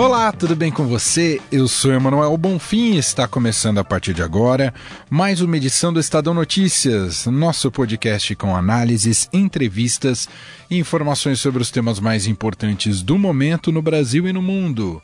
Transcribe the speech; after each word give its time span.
Olá, 0.00 0.32
tudo 0.32 0.56
bem 0.56 0.72
com 0.72 0.86
você? 0.86 1.42
Eu 1.52 1.68
sou 1.68 1.92
Emanuel 1.92 2.34
Bonfim 2.38 2.94
e 2.94 2.96
está 2.96 3.28
começando 3.28 3.76
a 3.76 3.84
partir 3.84 4.14
de 4.14 4.22
agora 4.22 4.72
mais 5.10 5.42
uma 5.42 5.58
edição 5.58 5.92
do 5.92 6.00
Estadão 6.00 6.32
Notícias, 6.32 7.26
nosso 7.26 7.70
podcast 7.70 8.34
com 8.34 8.56
análises, 8.56 9.28
entrevistas 9.30 10.26
e 10.70 10.78
informações 10.78 11.38
sobre 11.38 11.60
os 11.60 11.70
temas 11.70 12.00
mais 12.00 12.26
importantes 12.26 13.02
do 13.02 13.18
momento 13.18 13.70
no 13.70 13.82
Brasil 13.82 14.26
e 14.26 14.32
no 14.32 14.40
mundo. 14.40 15.02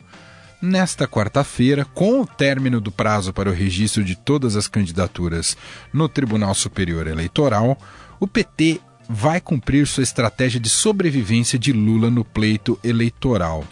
Nesta 0.62 1.06
quarta-feira, 1.06 1.84
com 1.84 2.22
o 2.22 2.26
término 2.26 2.80
do 2.80 2.90
prazo 2.90 3.34
para 3.34 3.50
o 3.50 3.52
registro 3.52 4.02
de 4.02 4.16
todas 4.16 4.56
as 4.56 4.66
candidaturas 4.66 5.58
no 5.92 6.08
Tribunal 6.08 6.54
Superior 6.54 7.06
Eleitoral, 7.06 7.76
o 8.18 8.26
PT 8.26 8.80
vai 9.10 9.42
cumprir 9.42 9.86
sua 9.86 10.02
estratégia 10.02 10.58
de 10.58 10.70
sobrevivência 10.70 11.58
de 11.58 11.70
Lula 11.70 12.10
no 12.10 12.24
pleito 12.24 12.78
eleitoral 12.82 13.62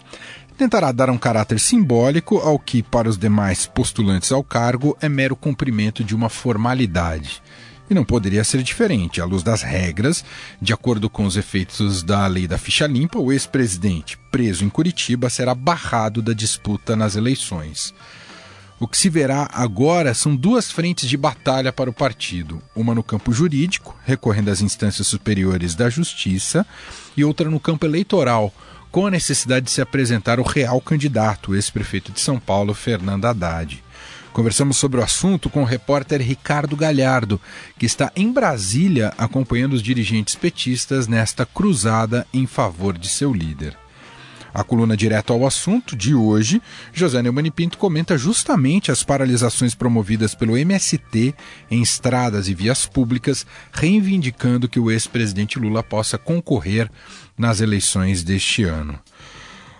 tentará 0.57 0.91
dar 0.91 1.09
um 1.09 1.17
caráter 1.17 1.59
simbólico 1.59 2.37
ao 2.37 2.57
que, 2.57 2.81
para 2.81 3.09
os 3.09 3.17
demais 3.17 3.65
postulantes 3.65 4.31
ao 4.31 4.43
cargo, 4.43 4.97
é 5.01 5.09
mero 5.09 5.35
cumprimento 5.35 6.03
de 6.03 6.15
uma 6.15 6.29
formalidade. 6.29 7.41
E 7.89 7.93
não 7.93 8.03
poderia 8.03 8.43
ser 8.43 8.63
diferente. 8.63 9.21
À 9.21 9.25
luz 9.25 9.43
das 9.43 9.61
regras, 9.61 10.25
de 10.59 10.73
acordo 10.73 11.09
com 11.09 11.25
os 11.25 11.37
efeitos 11.37 12.01
da 12.01 12.25
lei 12.25 12.47
da 12.47 12.57
ficha 12.57 12.87
limpa, 12.87 13.19
o 13.19 13.31
ex-presidente, 13.31 14.17
preso 14.31 14.65
em 14.65 14.69
Curitiba, 14.69 15.29
será 15.29 15.53
barrado 15.53 16.21
da 16.21 16.33
disputa 16.33 16.95
nas 16.95 17.15
eleições. 17.15 17.93
O 18.77 18.87
que 18.87 18.97
se 18.97 19.09
verá 19.09 19.47
agora 19.53 20.13
são 20.13 20.35
duas 20.35 20.69
frentes 20.69 21.07
de 21.07 21.15
batalha 21.15 21.71
para 21.71 21.89
o 21.89 21.93
partido: 21.93 22.61
uma 22.75 22.93
no 22.93 23.03
campo 23.03 23.31
jurídico, 23.31 23.95
recorrendo 24.03 24.49
às 24.49 24.61
instâncias 24.61 25.07
superiores 25.07 25.75
da 25.75 25.89
justiça, 25.89 26.65
e 27.15 27.23
outra 27.23 27.49
no 27.49 27.59
campo 27.59 27.85
eleitoral, 27.85 28.53
com 28.95 29.07
a 29.07 29.11
necessidade 29.11 29.65
de 29.65 29.73
se 29.73 29.81
apresentar 29.81 30.39
o 30.39 30.43
real 30.43 30.79
candidato, 30.79 31.51
o 31.51 31.55
ex-prefeito 31.55 32.13
de 32.13 32.21
São 32.21 32.39
Paulo, 32.39 32.73
Fernando 32.73 33.25
Haddad. 33.25 33.83
Conversamos 34.31 34.77
sobre 34.77 35.01
o 35.01 35.03
assunto 35.03 35.49
com 35.49 35.63
o 35.63 35.65
repórter 35.65 36.21
Ricardo 36.21 36.77
Galhardo, 36.77 37.41
que 37.77 37.85
está 37.85 38.09
em 38.15 38.31
Brasília 38.31 39.13
acompanhando 39.17 39.73
os 39.73 39.83
dirigentes 39.83 40.35
petistas 40.35 41.09
nesta 41.09 41.45
cruzada 41.45 42.25
em 42.33 42.47
favor 42.47 42.97
de 42.97 43.09
seu 43.09 43.33
líder. 43.33 43.77
A 44.55 44.63
coluna 44.63 44.95
direto 44.95 45.33
ao 45.33 45.45
assunto 45.45 45.97
de 45.97 46.15
hoje, 46.15 46.61
José 46.93 47.21
Neumann 47.21 47.51
Pinto 47.51 47.77
comenta 47.77 48.17
justamente 48.17 48.89
as 48.89 49.03
paralisações 49.03 49.75
promovidas 49.75 50.33
pelo 50.33 50.57
MST 50.57 51.35
em 51.69 51.81
estradas 51.81 52.47
e 52.47 52.55
vias 52.55 52.85
públicas, 52.85 53.45
reivindicando 53.73 54.69
que 54.69 54.79
o 54.79 54.89
ex-presidente 54.89 55.59
Lula 55.59 55.83
possa 55.83 56.17
concorrer 56.17 56.89
nas 57.37 57.59
eleições 57.59 58.23
deste 58.23 58.63
ano. 58.63 58.97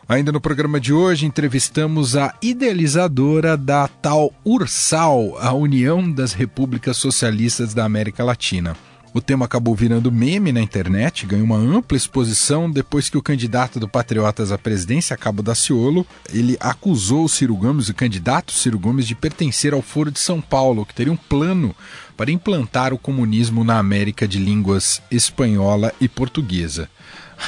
Ainda 0.10 0.34
no 0.34 0.42
programa 0.42 0.78
de 0.78 0.92
hoje, 0.92 1.26
entrevistamos 1.26 2.18
a 2.18 2.36
idealizadora 2.42 3.56
da 3.56 3.88
tal 3.88 4.34
URSAL, 4.44 5.38
a 5.40 5.54
União 5.54 6.12
das 6.12 6.34
Repúblicas 6.34 6.98
Socialistas 6.98 7.74
da 7.74 7.86
América 7.86 8.26
Latina. 8.26 8.76
O 9.16 9.22
tema 9.22 9.46
acabou 9.46 9.74
virando 9.74 10.12
meme 10.12 10.52
na 10.52 10.60
internet, 10.60 11.26
ganhou 11.26 11.46
uma 11.46 11.56
ampla 11.56 11.96
exposição 11.96 12.70
depois 12.70 13.08
que 13.08 13.18
o 13.18 13.22
candidato 13.22 13.80
do 13.80 13.88
Patriotas 13.88 14.52
à 14.52 14.58
presidência, 14.58 15.16
Cabo 15.16 15.42
Daciolo, 15.42 16.06
ele 16.34 16.58
acusou 16.60 17.24
o 17.24 17.30
Ciro 17.30 17.56
Gomes, 17.56 17.88
o 17.88 17.94
candidato 17.94 18.52
Ciro 18.52 18.78
Gomes, 18.78 19.08
de 19.08 19.16
pertencer 19.16 19.74
ao 19.74 19.82
Foro 19.82 20.12
de 20.12 20.20
São 20.20 20.42
Paulo, 20.42 20.86
que 20.86 20.94
teria 20.94 21.14
um 21.14 21.16
plano 21.16 21.74
para 22.18 22.30
implantar 22.30 22.94
o 22.94 22.98
comunismo 22.98 23.64
na 23.64 23.80
América 23.80 24.28
de 24.28 24.38
línguas 24.38 25.02
espanhola 25.10 25.94
e 26.02 26.10
portuguesa. 26.10 26.90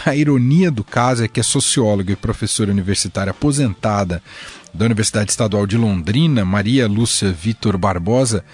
A 0.05 0.15
ironia 0.15 0.71
do 0.71 0.85
caso 0.85 1.25
é 1.25 1.27
que 1.27 1.41
a 1.41 1.43
socióloga 1.43 2.13
e 2.13 2.15
professora 2.15 2.71
universitária 2.71 3.31
aposentada 3.31 4.23
da 4.73 4.85
Universidade 4.85 5.31
Estadual 5.31 5.67
de 5.67 5.77
Londrina, 5.77 6.45
Maria 6.45 6.87
Lúcia 6.87 7.29
Vitor 7.29 7.77
Barbosa, 7.77 8.45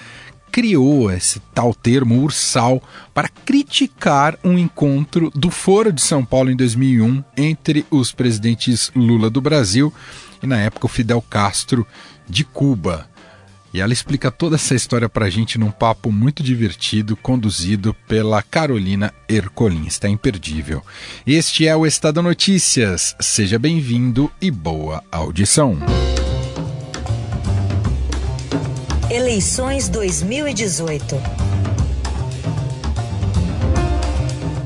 criou 0.54 1.12
esse 1.12 1.40
tal 1.52 1.74
termo 1.74 2.22
ursal 2.22 2.80
para 3.12 3.28
criticar 3.28 4.38
um 4.44 4.56
encontro 4.56 5.32
do 5.34 5.50
Foro 5.50 5.92
de 5.92 6.00
São 6.00 6.24
Paulo 6.24 6.52
em 6.52 6.56
2001 6.56 7.24
entre 7.36 7.84
os 7.90 8.12
presidentes 8.12 8.92
Lula 8.96 9.32
do 9.32 9.42
Brasil 9.42 9.92
e, 10.44 10.46
na 10.46 10.60
época, 10.60 10.86
o 10.86 10.90
Fidel 10.90 11.24
Castro 11.28 11.88
de 12.30 12.44
Cuba. 12.44 13.10
E 13.74 13.82
ela 13.82 13.92
explica 13.92 14.30
toda 14.30 14.56
essa 14.56 14.76
história 14.76 15.10
para 15.10 15.26
a 15.26 15.30
gente 15.30 15.58
num 15.58 15.72
papo 15.72 16.12
muito 16.12 16.44
divertido, 16.44 17.16
conduzido 17.18 17.96
pela 18.08 18.44
Carolina 18.44 19.12
Ercolim. 19.28 19.88
Está 19.88 20.08
imperdível. 20.08 20.84
Este 21.26 21.68
é 21.68 21.76
o 21.76 21.84
Estado 21.84 22.22
Notícias. 22.22 23.16
Seja 23.20 23.58
bem-vindo 23.58 24.32
e 24.40 24.52
boa 24.52 25.04
audição. 25.12 25.80
Eleições 29.10 29.90
2018. 29.90 31.16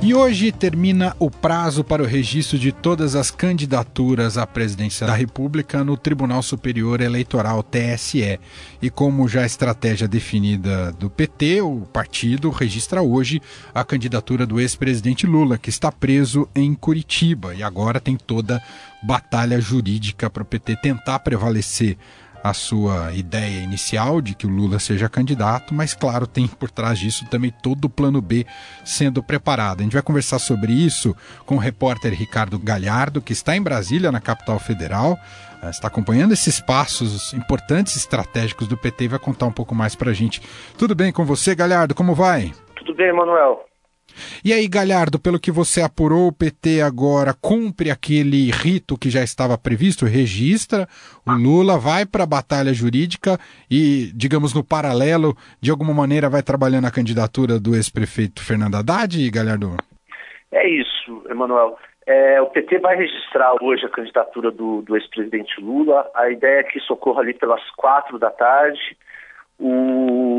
E 0.01 0.13
hoje 0.13 0.53
termina 0.53 1.13
o 1.19 1.29
prazo 1.29 1.83
para 1.83 2.03
o 2.03 2.05
registro 2.05 2.57
de 2.57 2.71
todas 2.71 3.15
as 3.15 3.29
candidaturas 3.29 4.37
à 4.37 4.47
presidência 4.47 5.05
da 5.05 5.13
República 5.13 5.83
no 5.83 5.97
Tribunal 5.97 6.41
Superior 6.41 7.01
Eleitoral 7.01 7.61
TSE. 7.63 8.39
E 8.81 8.89
como 8.89 9.27
já 9.27 9.41
a 9.41 9.45
estratégia 9.45 10.07
definida 10.07 10.93
do 10.93 11.09
PT, 11.09 11.61
o 11.61 11.81
partido 11.81 12.49
registra 12.51 13.01
hoje 13.01 13.41
a 13.73 13.83
candidatura 13.83 14.45
do 14.45 14.61
ex-presidente 14.61 15.25
Lula, 15.25 15.57
que 15.57 15.69
está 15.69 15.91
preso 15.91 16.47
em 16.55 16.73
Curitiba 16.73 17.53
e 17.53 17.63
agora 17.63 17.99
tem 17.99 18.15
toda 18.15 18.61
batalha 19.03 19.59
jurídica 19.59 20.29
para 20.29 20.43
o 20.43 20.45
PT 20.45 20.77
tentar 20.77 21.19
prevalecer 21.19 21.97
a 22.43 22.53
sua 22.53 23.13
ideia 23.13 23.61
inicial 23.61 24.21
de 24.21 24.35
que 24.35 24.45
o 24.45 24.49
Lula 24.49 24.79
seja 24.79 25.09
candidato, 25.09 25.73
mas 25.73 25.93
claro, 25.93 26.27
tem 26.27 26.47
por 26.47 26.69
trás 26.69 26.99
disso 26.99 27.25
também 27.29 27.51
todo 27.51 27.85
o 27.85 27.89
plano 27.89 28.21
B 28.21 28.45
sendo 28.83 29.21
preparado. 29.21 29.81
A 29.81 29.83
gente 29.83 29.93
vai 29.93 30.01
conversar 30.01 30.39
sobre 30.39 30.71
isso 30.71 31.15
com 31.45 31.55
o 31.55 31.59
repórter 31.59 32.13
Ricardo 32.13 32.57
Galhardo, 32.59 33.21
que 33.21 33.33
está 33.33 33.55
em 33.55 33.61
Brasília, 33.61 34.11
na 34.11 34.21
capital 34.21 34.59
federal, 34.59 35.17
eh, 35.63 35.69
está 35.69 35.87
acompanhando 35.87 36.33
esses 36.33 36.59
passos 36.59 37.33
importantes 37.33 37.95
estratégicos 37.95 38.67
do 38.67 38.77
PT 38.77 39.05
e 39.05 39.07
vai 39.09 39.19
contar 39.19 39.45
um 39.45 39.51
pouco 39.51 39.75
mais 39.75 39.95
para 39.95 40.11
a 40.11 40.13
gente. 40.13 40.41
Tudo 40.77 40.95
bem 40.95 41.11
com 41.11 41.25
você, 41.25 41.55
Galhardo? 41.55 41.95
Como 41.95 42.15
vai? 42.15 42.53
Tudo 42.75 42.95
bem, 42.95 43.13
Manuel. 43.13 43.66
E 44.43 44.53
aí, 44.53 44.67
Galhardo, 44.67 45.19
pelo 45.19 45.39
que 45.39 45.51
você 45.51 45.81
apurou, 45.81 46.27
o 46.27 46.31
PT 46.31 46.81
agora 46.81 47.33
cumpre 47.33 47.91
aquele 47.91 48.51
rito 48.51 48.97
que 48.97 49.09
já 49.09 49.23
estava 49.23 49.57
previsto, 49.57 50.05
registra, 50.05 50.87
o 51.25 51.31
Lula 51.31 51.77
vai 51.77 52.05
para 52.05 52.23
a 52.23 52.27
batalha 52.27 52.73
jurídica 52.73 53.37
e, 53.69 54.11
digamos, 54.15 54.53
no 54.53 54.63
paralelo, 54.63 55.35
de 55.61 55.71
alguma 55.71 55.93
maneira 55.93 56.29
vai 56.29 56.41
trabalhando 56.41 56.85
a 56.85 56.91
candidatura 56.91 57.59
do 57.59 57.75
ex-prefeito 57.75 58.43
Fernando 58.43 58.75
Haddad, 58.75 59.29
Galhardo? 59.29 59.77
É 60.51 60.67
isso, 60.67 61.23
Emanuel. 61.29 61.77
É, 62.05 62.41
o 62.41 62.47
PT 62.47 62.79
vai 62.79 62.95
registrar 62.95 63.53
hoje 63.61 63.85
a 63.85 63.89
candidatura 63.89 64.49
do, 64.49 64.81
do 64.81 64.95
ex-presidente 64.95 65.59
Lula. 65.59 66.09
A 66.15 66.29
ideia 66.29 66.61
é 66.61 66.63
que 66.63 66.77
isso 66.77 66.93
ocorra 66.93 67.19
ali 67.19 67.33
pelas 67.33 67.61
quatro 67.71 68.17
da 68.17 68.31
tarde. 68.31 68.97
O 69.59 70.36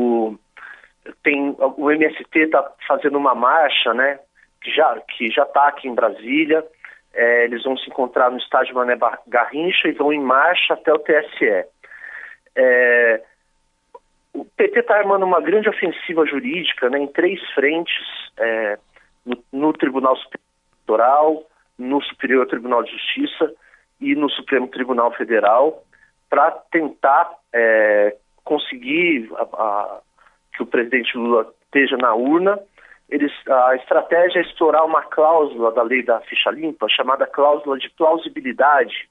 tem 1.23 1.55
o 1.59 1.91
MST 1.91 2.39
está 2.39 2.71
fazendo 2.87 3.17
uma 3.17 3.35
marcha, 3.35 3.93
né? 3.93 4.19
Que 4.61 4.71
já 4.71 4.99
que 5.01 5.29
já 5.29 5.43
está 5.43 5.67
aqui 5.67 5.87
em 5.87 5.95
Brasília. 5.95 6.65
É, 7.13 7.45
eles 7.45 7.63
vão 7.63 7.75
se 7.77 7.89
encontrar 7.89 8.29
no 8.29 8.37
estádio 8.37 8.75
Mané 8.75 8.97
Garrincha 9.27 9.87
e 9.87 9.93
vão 9.93 10.13
em 10.13 10.21
marcha 10.21 10.75
até 10.75 10.93
o 10.93 10.99
TSE. 10.99 11.65
É, 12.55 13.23
o 14.33 14.45
PT 14.45 14.79
está 14.79 14.95
armando 14.97 15.25
uma 15.25 15.41
grande 15.41 15.67
ofensiva 15.67 16.25
jurídica 16.25 16.89
né, 16.89 16.99
em 16.99 17.07
três 17.07 17.41
frentes, 17.51 17.95
é, 18.37 18.77
no, 19.25 19.43
no, 19.51 19.73
Tribunal 19.73 20.15
Superior 20.17 21.45
no 21.77 22.01
Superior 22.03 22.47
Tribunal 22.47 22.83
de 22.83 22.91
Justiça 22.91 23.53
e 24.01 24.15
no 24.15 24.29
Supremo 24.29 24.67
Tribunal 24.67 25.11
Federal, 25.13 25.83
para 26.29 26.51
tentar 26.71 27.31
é, 27.53 28.15
conseguir 28.43 29.29
a, 29.35 29.99
que 30.59 30.63
o 30.63 30.67
presidente 30.67 31.17
Lula 31.17 31.47
esteja 31.63 31.95
na 31.95 32.13
urna. 32.13 32.59
Eles, 33.09 33.31
a 33.47 33.75
estratégia 33.77 34.39
é 34.39 34.41
explorar 34.41 34.83
uma 34.83 35.01
cláusula 35.01 35.71
da 35.71 35.81
lei 35.81 36.03
da 36.03 36.19
ficha 36.21 36.51
limpa, 36.51 36.87
chamada 36.89 37.25
cláusula 37.25 37.79
de 37.79 37.89
plausibilidade, 37.91 39.09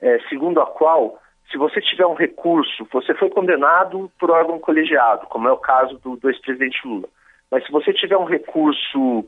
é, 0.00 0.18
segundo 0.28 0.60
a 0.60 0.66
qual, 0.66 1.20
se 1.52 1.58
você 1.58 1.80
tiver 1.80 2.06
um 2.06 2.14
recurso, 2.14 2.88
você 2.90 3.14
foi 3.14 3.28
condenado 3.28 4.10
por 4.18 4.30
órgão 4.30 4.58
colegiado, 4.58 5.26
como 5.26 5.46
é 5.46 5.52
o 5.52 5.58
caso 5.58 5.98
do, 5.98 6.16
do 6.16 6.28
ex-presidente 6.28 6.80
Lula, 6.84 7.08
mas 7.50 7.64
se 7.64 7.70
você 7.70 7.92
tiver 7.92 8.16
um 8.16 8.24
recurso 8.24 9.24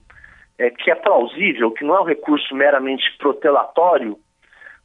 é, 0.59 0.71
que 0.71 0.91
é 0.91 0.95
plausível, 0.95 1.71
que 1.71 1.85
não 1.85 1.97
é 1.97 2.01
um 2.01 2.07
recurso 2.07 2.57
meramente 2.57 3.17
protelatório, 3.19 4.19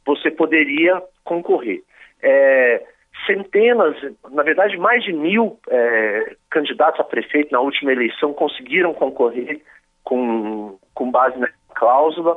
você 0.06 0.30
poderia 0.30 1.02
concorrer. 1.24 1.82
É, 2.22 2.86
centenas, 3.26 3.96
na 4.30 4.42
verdade 4.42 4.76
mais 4.76 5.02
de 5.04 5.12
mil 5.12 5.58
é, 5.68 6.36
candidatos 6.50 7.00
a 7.00 7.04
prefeito 7.04 7.52
na 7.52 7.60
última 7.60 7.92
eleição 7.92 8.32
conseguiram 8.32 8.94
concorrer 8.94 9.60
com, 10.04 10.78
com 10.94 11.10
base 11.10 11.38
na 11.38 11.48
cláusula. 11.74 12.36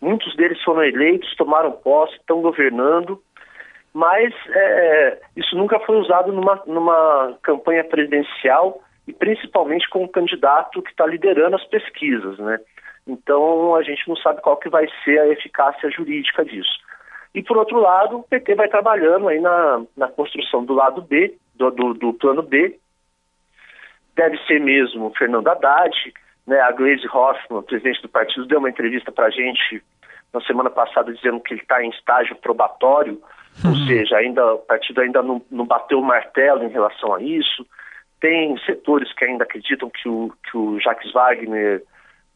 Muitos 0.00 0.34
deles 0.36 0.60
foram 0.62 0.82
eleitos, 0.84 1.34
tomaram 1.36 1.72
posse, 1.72 2.16
estão 2.16 2.40
governando, 2.40 3.22
mas 3.94 4.34
é, 4.48 5.20
isso 5.36 5.56
nunca 5.56 5.78
foi 5.80 5.96
usado 5.96 6.32
numa, 6.32 6.62
numa 6.66 7.38
campanha 7.42 7.84
presidencial 7.84 8.82
e 9.06 9.12
principalmente 9.12 9.88
com 9.88 10.04
um 10.04 10.08
candidato 10.08 10.82
que 10.82 10.90
está 10.90 11.06
liderando 11.06 11.56
as 11.56 11.64
pesquisas, 11.66 12.38
né? 12.38 12.58
Então 13.06 13.74
a 13.74 13.82
gente 13.82 14.08
não 14.08 14.16
sabe 14.16 14.40
qual 14.40 14.56
que 14.56 14.68
vai 14.68 14.86
ser 15.04 15.18
a 15.18 15.28
eficácia 15.28 15.90
jurídica 15.90 16.44
disso. 16.44 16.80
E 17.34 17.42
por 17.42 17.56
outro 17.56 17.80
lado, 17.80 18.18
o 18.18 18.22
PT 18.22 18.54
vai 18.54 18.68
trabalhando 18.68 19.28
aí 19.28 19.40
na, 19.40 19.82
na 19.96 20.08
construção 20.08 20.64
do 20.64 20.74
lado 20.74 21.00
B, 21.00 21.34
do, 21.54 21.70
do, 21.70 21.94
do 21.94 22.12
plano 22.14 22.42
B. 22.42 22.78
Deve 24.14 24.36
ser 24.46 24.60
mesmo 24.60 25.06
o 25.06 25.14
Fernando 25.14 25.48
Haddad, 25.48 26.12
né? 26.46 26.60
A 26.60 26.72
Glaze 26.72 27.06
Hoffmann, 27.06 27.62
presidente 27.62 28.02
do 28.02 28.08
partido, 28.08 28.46
deu 28.46 28.58
uma 28.58 28.68
entrevista 28.68 29.10
para 29.10 29.26
a 29.26 29.30
gente 29.30 29.82
na 30.32 30.40
semana 30.42 30.70
passada 30.70 31.12
dizendo 31.12 31.40
que 31.40 31.54
ele 31.54 31.62
está 31.62 31.82
em 31.82 31.90
estágio 31.90 32.36
probatório, 32.36 33.20
uhum. 33.64 33.70
ou 33.70 33.76
seja, 33.86 34.16
ainda, 34.16 34.54
o 34.54 34.58
partido 34.58 35.00
ainda 35.00 35.22
não, 35.22 35.42
não 35.50 35.66
bateu 35.66 35.98
o 36.00 36.04
martelo 36.04 36.64
em 36.64 36.70
relação 36.70 37.14
a 37.14 37.22
isso. 37.22 37.66
Tem 38.20 38.56
setores 38.64 39.12
que 39.14 39.24
ainda 39.24 39.44
acreditam 39.44 39.90
que 39.90 40.08
o, 40.08 40.32
que 40.44 40.56
o 40.56 40.78
Jacques 40.80 41.12
Wagner 41.12 41.82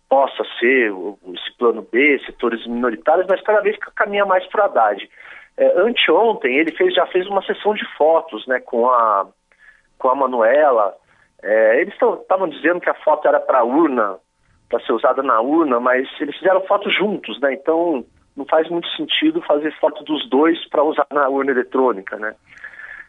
possa 0.08 0.44
ser 0.58 0.92
esse 1.34 1.56
plano 1.58 1.86
B, 1.90 2.18
setores 2.24 2.66
minoritários, 2.66 3.26
mas 3.28 3.40
cada 3.42 3.60
vez 3.60 3.76
caminha 3.94 4.24
mais 4.24 4.46
para 4.46 4.62
o 4.62 4.64
Haddad. 4.64 5.08
É, 5.56 5.80
anteontem 5.80 6.56
ele 6.56 6.72
fez, 6.72 6.94
já 6.94 7.06
fez 7.06 7.26
uma 7.26 7.42
sessão 7.42 7.74
de 7.74 7.84
fotos 7.96 8.46
né, 8.46 8.60
com, 8.60 8.88
a, 8.88 9.26
com 9.98 10.08
a 10.08 10.14
Manuela. 10.14 10.94
É, 11.42 11.80
eles 11.80 11.94
estavam 11.94 12.48
dizendo 12.48 12.80
que 12.80 12.90
a 12.90 12.94
foto 12.94 13.26
era 13.26 13.40
para 13.40 13.64
urna, 13.64 14.18
para 14.68 14.80
ser 14.80 14.92
usada 14.92 15.22
na 15.22 15.40
urna, 15.40 15.80
mas 15.80 16.08
eles 16.20 16.36
fizeram 16.36 16.60
foto 16.62 16.90
juntos, 16.90 17.40
né? 17.40 17.54
Então 17.54 18.04
não 18.36 18.44
faz 18.44 18.68
muito 18.68 18.88
sentido 18.90 19.40
fazer 19.42 19.72
foto 19.78 20.04
dos 20.04 20.28
dois 20.28 20.58
para 20.68 20.82
usar 20.82 21.06
na 21.10 21.28
urna 21.28 21.52
eletrônica, 21.52 22.16
né? 22.16 22.34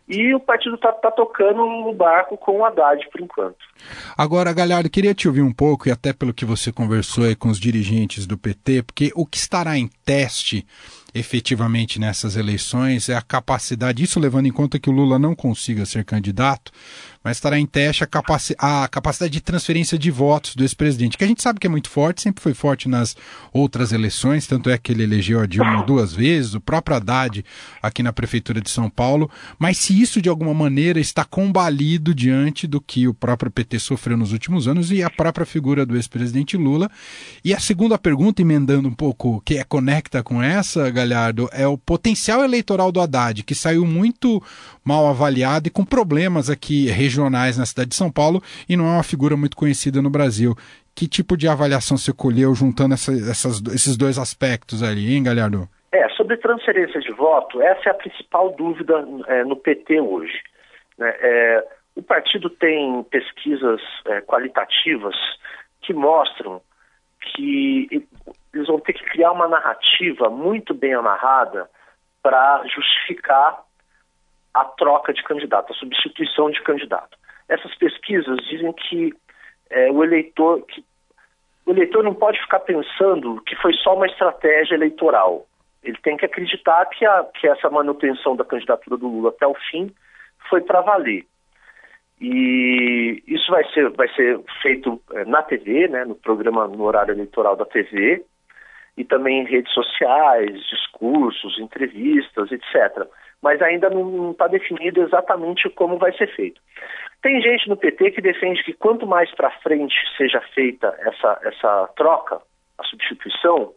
E 0.08 0.34
o 0.34 0.40
partido 0.40 0.76
está 0.76 0.92
tá 0.94 1.12
tocando 1.12 1.66
no 1.66 1.94
barco 1.94 2.38
com 2.38 2.60
o 2.60 2.66
Haddad 2.66 3.06
por 3.12 3.20
enquanto. 3.20 3.58
Agora, 4.18 4.54
Galhardo, 4.54 4.90
queria 4.90 5.14
te 5.14 5.28
ouvir 5.28 5.42
um 5.42 5.52
pouco, 5.52 5.90
e 5.90 5.92
até 5.92 6.14
pelo 6.14 6.34
que 6.34 6.46
você 6.46 6.72
conversou 6.72 7.26
aí 7.26 7.36
com 7.36 7.50
os 7.50 7.60
dirigentes 7.60 8.26
do 8.26 8.38
PT, 8.38 8.84
porque 8.84 9.12
o 9.16 9.26
que 9.26 9.38
estará 9.38 9.78
em 9.78 9.90
teste 10.06 10.66
efetivamente 11.14 12.00
nessas 12.00 12.36
eleições 12.36 13.10
é 13.10 13.16
a 13.16 13.22
capacidade, 13.22 14.04
isso 14.04 14.20
levando 14.20 14.46
em 14.46 14.52
conta 14.52 14.80
que 14.80 14.90
o 14.90 14.94
Lula 14.94 15.18
não 15.18 15.36
consiga 15.36 15.86
ser 15.86 16.06
candidato, 16.06 16.72
mas 17.24 17.38
estará 17.38 17.60
em 17.60 17.66
teste 17.66 18.04
a, 18.04 18.08
capaci 18.08 18.56
a 18.58 18.88
capacidade 18.88 19.34
de 19.34 19.42
transferência 19.42 19.98
de 19.98 20.12
votos 20.12 20.56
do 20.56 20.64
ex-presidente, 20.64 21.18
que 21.18 21.24
a 21.24 21.28
gente 21.28 21.42
sabe 21.42 21.60
que 21.60 21.68
é 21.68 21.70
muito 21.70 21.90
forte, 21.90 22.22
sempre 22.22 22.42
foi 22.42 22.54
forte 22.54 22.88
nas 22.88 23.16
outras 23.54 23.92
eleições, 23.92 24.48
tanto 24.48 24.70
é 24.70 24.78
que 24.78 24.92
ele 24.92 25.04
elegeu 25.04 25.40
a 25.40 25.46
Dilma 25.46 25.84
duas 25.84 26.14
vezes, 26.14 26.54
o 26.54 26.62
próprio 26.62 26.98
Haddad 26.98 27.44
aqui 27.82 28.04
na 28.04 28.14
Prefeitura 28.14 28.62
de 28.62 28.70
São 28.70 28.90
Paulo, 28.90 29.30
mas 29.58 29.78
se 29.78 30.00
isso 30.00 30.22
de 30.22 30.30
alguma 30.30 30.54
maneira 30.54 31.00
está 31.00 31.24
combalido 31.24 32.14
diante 32.14 32.68
do 32.68 32.82
que 32.82 33.08
o 33.08 33.14
próprio 33.14 33.52
PT 33.52 33.80
sofreu 33.80 34.18
nos 34.18 34.32
últimos 34.32 34.68
anos 34.68 34.92
e 34.92 35.04
a 35.04 35.10
própria 35.10 35.46
figura 35.46 35.86
do 35.86 35.96
ex-presidente 35.96 36.58
Lula. 36.58 36.90
E 37.44 37.54
a 37.54 37.60
segunda 37.60 37.98
pergunta, 37.98 38.42
emendando 38.42 38.88
um 38.88 38.94
pouco, 38.94 39.42
que 39.46 39.58
é 39.58 39.64
conecta 39.64 40.24
com 40.24 40.42
essa, 40.42 40.90
Galhardo, 40.90 41.50
é 41.52 41.68
o 41.68 41.78
potencial 41.78 42.44
eleitoral 42.44 42.92
do 42.92 43.02
Haddad, 43.02 43.44
que 43.44 43.56
saiu 43.56 43.86
muito 43.86 44.42
mal 44.84 45.08
avaliado 45.08 45.68
e 45.68 45.72
com 45.72 45.84
problemas 45.84 46.50
aqui 46.50 46.90
regionais 47.08 47.58
na 47.58 47.66
cidade 47.66 47.90
de 47.90 47.96
São 47.96 48.12
Paulo 48.12 48.42
e 48.68 48.76
não 48.76 48.86
é 48.86 48.92
uma 48.92 49.04
figura 49.04 49.38
muito 49.38 49.56
conhecida 49.56 50.02
no 50.02 50.10
Brasil. 50.10 50.54
Que 50.96 51.08
tipo 51.08 51.38
de 51.38 51.48
avaliação 51.48 51.98
você 51.98 52.12
colheu 52.12 52.54
juntando 52.54 52.94
essa, 52.94 53.12
essas, 53.12 53.62
esses 53.74 53.96
dois 53.96 54.18
aspectos 54.18 54.84
ali, 54.84 55.16
hein, 55.16 55.24
Galhardo? 55.24 55.70
É, 55.92 56.10
sobre 56.10 56.38
transferência 56.38 57.00
de 57.00 57.12
voto, 57.12 57.62
essa 57.62 57.90
é 57.90 57.92
a 57.92 57.96
principal 57.96 58.54
dúvida 58.56 59.06
é, 59.28 59.44
no 59.44 59.56
PT 59.56 60.02
hoje. 60.02 60.42
Né? 60.98 61.14
É, 61.20 61.68
o 61.96 62.04
partido 62.04 62.50
tem 62.50 63.04
pesquisas 63.04 63.82
é, 64.06 64.22
qualitativas 64.22 65.16
que 65.82 65.94
mostram 65.94 66.62
que 67.22 68.06
eles 68.54 68.68
vão 68.68 68.80
ter 68.80 68.94
que 68.94 69.04
criar 69.06 69.32
uma 69.32 69.48
narrativa 69.48 70.30
muito 70.30 70.74
bem 70.74 70.94
amarrada 70.94 71.70
para 72.22 72.64
justificar 72.66 73.67
a 74.62 74.66
troca 74.66 75.14
de 75.14 75.24
candidato, 75.24 75.72
a 75.72 75.76
substituição 75.76 76.50
de 76.50 76.62
candidato. 76.64 77.18
Essas 77.48 77.74
pesquisas 77.76 78.38
dizem 78.48 78.74
que 78.74 79.14
é, 79.70 79.92
o 79.92 80.04
eleitor 80.04 80.62
que 80.64 80.84
o 81.66 81.72
eleitor 81.72 82.02
não 82.02 82.14
pode 82.14 82.40
ficar 82.42 82.62
pensando 82.62 83.42
que 83.42 83.54
foi 83.58 83.74
só 83.74 83.94
uma 83.94 84.08
estratégia 84.08 84.76
eleitoral. 84.76 85.46
Ele 85.84 85.98
tem 86.02 86.16
que 86.16 86.26
acreditar 86.26 86.86
que, 86.86 87.06
a, 87.06 87.26
que 87.26 87.46
essa 87.46 87.70
manutenção 87.70 88.38
da 88.38 88.46
candidatura 88.46 88.96
do 88.96 89.08
Lula 89.08 89.30
até 89.30 89.46
o 89.46 89.54
fim 89.70 89.94
foi 90.50 90.62
para 90.62 90.80
valer. 90.80 91.26
E 92.22 93.22
isso 93.28 93.52
vai 93.52 93.70
ser, 93.74 93.90
vai 93.90 94.08
ser 94.16 94.40
feito 94.62 95.02
é, 95.14 95.26
na 95.26 95.44
TV, 95.44 95.90
né, 95.90 96.06
no 96.06 96.16
programa, 96.16 96.68
no 96.68 96.84
horário 96.84 97.14
eleitoral 97.14 97.58
da 97.58 97.66
TV, 97.66 98.24
e 98.96 99.04
também 99.04 99.42
em 99.42 99.46
redes 99.46 99.72
sociais, 99.74 100.54
discursos, 100.70 101.60
entrevistas, 101.60 102.50
etc 102.50 103.08
mas 103.42 103.62
ainda 103.62 103.90
não 103.90 104.32
está 104.32 104.48
definido 104.48 105.02
exatamente 105.02 105.70
como 105.70 105.98
vai 105.98 106.12
ser 106.14 106.28
feito. 106.36 106.62
Tem 107.22 107.42
gente 107.42 107.68
no 107.68 107.78
PT 107.78 108.12
que 108.12 108.22
defende 108.22 108.64
que 108.64 108.74
quanto 108.74 109.08
mais 109.08 109.34
para 109.36 109.52
frente 109.62 109.96
seja 110.18 110.42
feita 110.54 110.96
essa, 111.00 111.40
essa 111.44 111.90
troca, 111.96 112.40
a 112.78 112.84
substituição, 112.84 113.74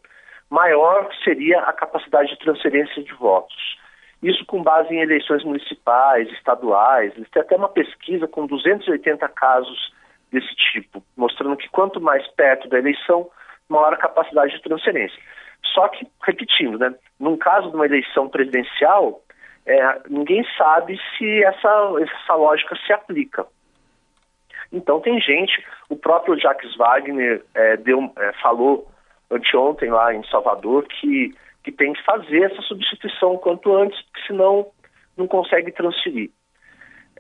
maior 0.51 1.09
seria 1.25 1.61
a 1.61 1.73
capacidade 1.73 2.31
de 2.31 2.39
transferência 2.39 3.03
de 3.03 3.12
votos. 3.15 3.79
Isso 4.23 4.45
com 4.45 4.62
base 4.62 4.93
em 4.95 5.01
eleições 5.01 5.43
municipais, 5.45 6.31
estaduais. 6.33 7.15
Têm 7.33 7.43
até 7.43 7.56
uma 7.56 7.71
pesquisa 7.71 8.29
com 8.29 8.47
280 8.47 9.27
casos 9.31 9.93
desse 10.31 10.55
tipo, 10.55 11.03
mostrando 11.17 11.56
que 11.56 11.69
quanto 11.71 12.01
mais 12.01 12.27
perto 12.33 12.69
da 12.69 12.79
eleição, 12.79 13.31
maior 13.69 13.95
a 13.95 13.97
capacidade 13.97 14.53
de 14.53 14.63
transferência. 14.63 15.19
Só 15.73 15.89
que, 15.89 16.06
repetindo, 16.23 16.79
né, 16.79 16.95
num 17.19 17.37
caso 17.37 17.71
de 17.71 17.77
uma 17.77 17.87
eleição 17.87 18.29
presidencial, 18.29 19.23
é, 19.67 20.00
ninguém 20.08 20.44
sabe 20.56 20.98
se 21.17 21.44
essa, 21.44 21.93
essa 22.00 22.34
lógica 22.34 22.76
se 22.86 22.93
aplica. 22.93 23.46
Então 24.72 25.00
tem 25.00 25.20
gente, 25.20 25.64
o 25.88 25.96
próprio 25.96 26.38
Jacques 26.38 26.76
Wagner 26.76 27.44
é, 27.55 27.76
deu, 27.76 28.12
é, 28.17 28.32
falou 28.40 28.88
anteontem 29.31 29.90
lá 29.90 30.14
em 30.14 30.24
Salvador 30.24 30.86
que, 30.86 31.34
que 31.62 31.72
tem 31.72 31.93
que 31.93 32.05
fazer 32.05 32.43
essa 32.50 32.62
substituição 32.62 33.36
quanto 33.36 33.74
antes, 33.74 34.00
porque 34.02 34.26
senão 34.26 34.67
não 35.17 35.26
consegue 35.26 35.72
transferir. 35.72 36.31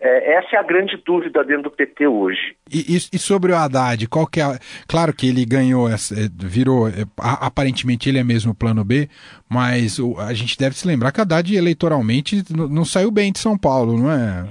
É, 0.00 0.32
essa 0.32 0.56
é 0.56 0.58
a 0.58 0.62
grande 0.62 0.96
dúvida 1.04 1.44
dentro 1.44 1.64
do 1.64 1.70
PT 1.70 2.06
hoje. 2.06 2.56
E, 2.72 2.78
e, 2.78 2.96
e 2.96 3.18
sobre 3.18 3.52
o 3.52 3.56
Haddad, 3.56 4.08
qual 4.08 4.26
que 4.26 4.40
é? 4.40 4.44
Claro 4.88 5.14
que 5.14 5.28
ele 5.28 5.44
ganhou, 5.44 5.90
essa, 5.90 6.14
é, 6.14 6.26
virou, 6.34 6.88
é, 6.88 7.04
aparentemente 7.18 8.08
ele 8.08 8.18
é 8.18 8.24
mesmo 8.24 8.52
o 8.52 8.54
plano 8.54 8.82
B, 8.82 9.08
mas 9.48 9.98
o, 9.98 10.18
a 10.18 10.32
gente 10.32 10.56
deve 10.58 10.74
se 10.74 10.88
lembrar 10.88 11.12
que 11.12 11.20
Haddad 11.20 11.54
eleitoralmente 11.54 12.42
não 12.50 12.84
saiu 12.84 13.10
bem 13.10 13.30
de 13.30 13.40
São 13.40 13.58
Paulo, 13.58 13.98
não 13.98 14.10
é? 14.10 14.48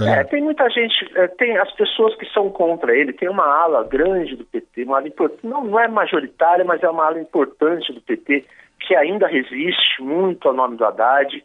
É, 0.00 0.24
tem 0.24 0.42
muita 0.42 0.68
gente, 0.70 0.94
tem 1.38 1.58
as 1.58 1.72
pessoas 1.72 2.14
que 2.16 2.26
são 2.32 2.50
contra 2.50 2.96
ele, 2.96 3.12
tem 3.12 3.28
uma 3.28 3.44
ala 3.44 3.84
grande 3.84 4.36
do 4.36 4.44
PT, 4.44 4.84
uma 4.84 4.98
ala 4.98 5.08
importante, 5.08 5.44
não, 5.44 5.64
não 5.64 5.78
é 5.78 5.88
majoritária, 5.88 6.64
mas 6.64 6.82
é 6.82 6.88
uma 6.88 7.06
ala 7.06 7.20
importante 7.20 7.92
do 7.92 8.00
PT 8.00 8.44
que 8.80 8.94
ainda 8.94 9.26
resiste 9.26 10.00
muito 10.00 10.46
ao 10.48 10.54
nome 10.54 10.76
do 10.76 10.84
Haddad. 10.84 11.42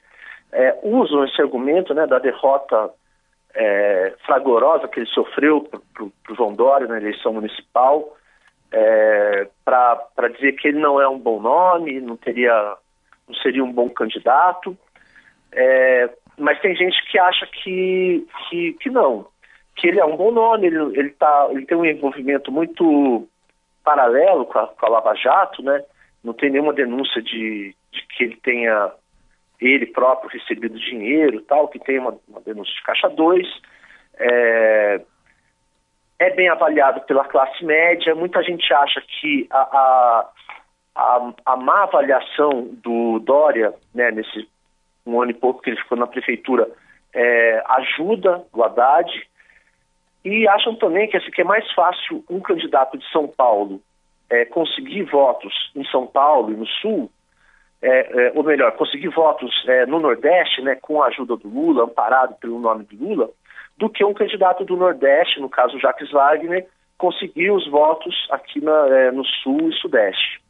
É, 0.51 0.77
usam 0.83 1.25
esse 1.25 1.41
argumento 1.41 1.95
né, 1.95 2.05
da 2.05 2.19
derrota 2.19 2.91
é, 3.55 4.13
fragorosa 4.25 4.87
que 4.87 4.99
ele 4.99 5.07
sofreu 5.07 5.61
para 5.93 6.03
o 6.03 6.35
João 6.35 6.53
Dória 6.53 6.87
na 6.87 6.97
eleição 6.97 7.33
municipal, 7.33 8.17
é, 8.71 9.47
para 9.63 10.27
dizer 10.33 10.53
que 10.53 10.69
ele 10.69 10.79
não 10.79 10.99
é 10.99 11.07
um 11.07 11.19
bom 11.19 11.39
nome, 11.39 12.01
não 12.01 12.17
teria, 12.17 12.75
não 13.27 13.35
seria 13.35 13.63
um 13.63 13.71
bom 13.71 13.89
candidato. 13.89 14.75
É, 15.51 16.09
mas 16.37 16.59
tem 16.59 16.75
gente 16.75 16.97
que 17.11 17.19
acha 17.19 17.45
que, 17.45 18.25
que, 18.49 18.73
que 18.73 18.89
não, 18.89 19.27
que 19.75 19.87
ele 19.87 19.99
é 19.99 20.05
um 20.05 20.17
bom 20.17 20.31
nome, 20.31 20.67
ele, 20.67 20.79
ele, 20.97 21.09
tá, 21.11 21.47
ele 21.51 21.65
tem 21.65 21.77
um 21.77 21.85
envolvimento 21.85 22.51
muito 22.51 23.27
paralelo 23.83 24.45
com 24.45 24.59
a, 24.59 24.67
com 24.67 24.85
a 24.85 24.89
Lava 24.89 25.13
Jato, 25.15 25.61
né? 25.61 25.83
Não 26.23 26.33
tem 26.33 26.49
nenhuma 26.49 26.73
denúncia 26.73 27.21
de, 27.21 27.75
de 27.91 28.07
que 28.07 28.23
ele 28.23 28.37
tenha 28.37 28.91
ele 29.65 29.85
próprio 29.87 30.29
recebido 30.29 30.77
dinheiro 30.77 31.41
tal, 31.41 31.67
que 31.67 31.79
tem 31.79 31.99
uma, 31.99 32.17
uma 32.27 32.41
denúncia 32.41 32.73
de 32.73 32.83
caixa 32.83 33.09
2. 33.09 33.47
É, 34.17 35.01
é 36.19 36.29
bem 36.31 36.49
avaliado 36.49 37.01
pela 37.01 37.25
classe 37.25 37.63
média. 37.63 38.15
Muita 38.15 38.41
gente 38.43 38.71
acha 38.73 39.01
que 39.01 39.47
a, 39.49 39.61
a, 39.61 40.29
a, 40.95 41.33
a 41.45 41.57
má 41.57 41.83
avaliação 41.83 42.69
do 42.81 43.19
Dória, 43.19 43.73
né, 43.93 44.11
nesse 44.11 44.47
um 45.05 45.21
ano 45.21 45.31
e 45.31 45.35
pouco 45.35 45.61
que 45.61 45.69
ele 45.69 45.81
ficou 45.81 45.97
na 45.97 46.07
prefeitura, 46.07 46.69
é, 47.13 47.63
ajuda 47.67 48.43
o 48.53 48.63
Haddad. 48.63 49.11
E 50.23 50.47
acham 50.47 50.75
também 50.75 51.09
que, 51.09 51.17
assim, 51.17 51.31
que 51.31 51.41
é 51.41 51.45
mais 51.45 51.69
fácil 51.73 52.23
um 52.29 52.39
candidato 52.39 52.97
de 52.97 53.05
São 53.11 53.27
Paulo 53.27 53.81
é, 54.29 54.45
conseguir 54.45 55.03
votos 55.03 55.53
em 55.75 55.83
São 55.85 56.07
Paulo 56.07 56.51
e 56.51 56.55
no 56.55 56.65
Sul, 56.65 57.11
é, 57.83 58.27
é, 58.27 58.31
ou 58.33 58.43
melhor, 58.43 58.71
conseguir 58.71 59.09
votos 59.09 59.51
é, 59.67 59.85
no 59.85 59.99
Nordeste, 59.99 60.61
né, 60.61 60.75
com 60.81 61.03
a 61.03 61.07
ajuda 61.07 61.35
do 61.35 61.49
Lula, 61.49 61.83
amparado 61.83 62.35
pelo 62.35 62.57
nome 62.57 62.85
do 62.85 62.95
Lula, 62.95 63.29
do 63.77 63.89
que 63.89 64.05
um 64.05 64.13
candidato 64.13 64.63
do 64.63 64.77
Nordeste, 64.77 65.41
no 65.41 65.49
caso 65.49 65.77
Jacques 65.79 66.09
Wagner, 66.11 66.65
conseguir 66.97 67.51
os 67.51 67.69
votos 67.69 68.15
aqui 68.31 68.63
na, 68.63 68.87
é, 68.87 69.11
no 69.11 69.25
Sul 69.25 69.69
e 69.69 69.73
Sudeste. 69.73 70.41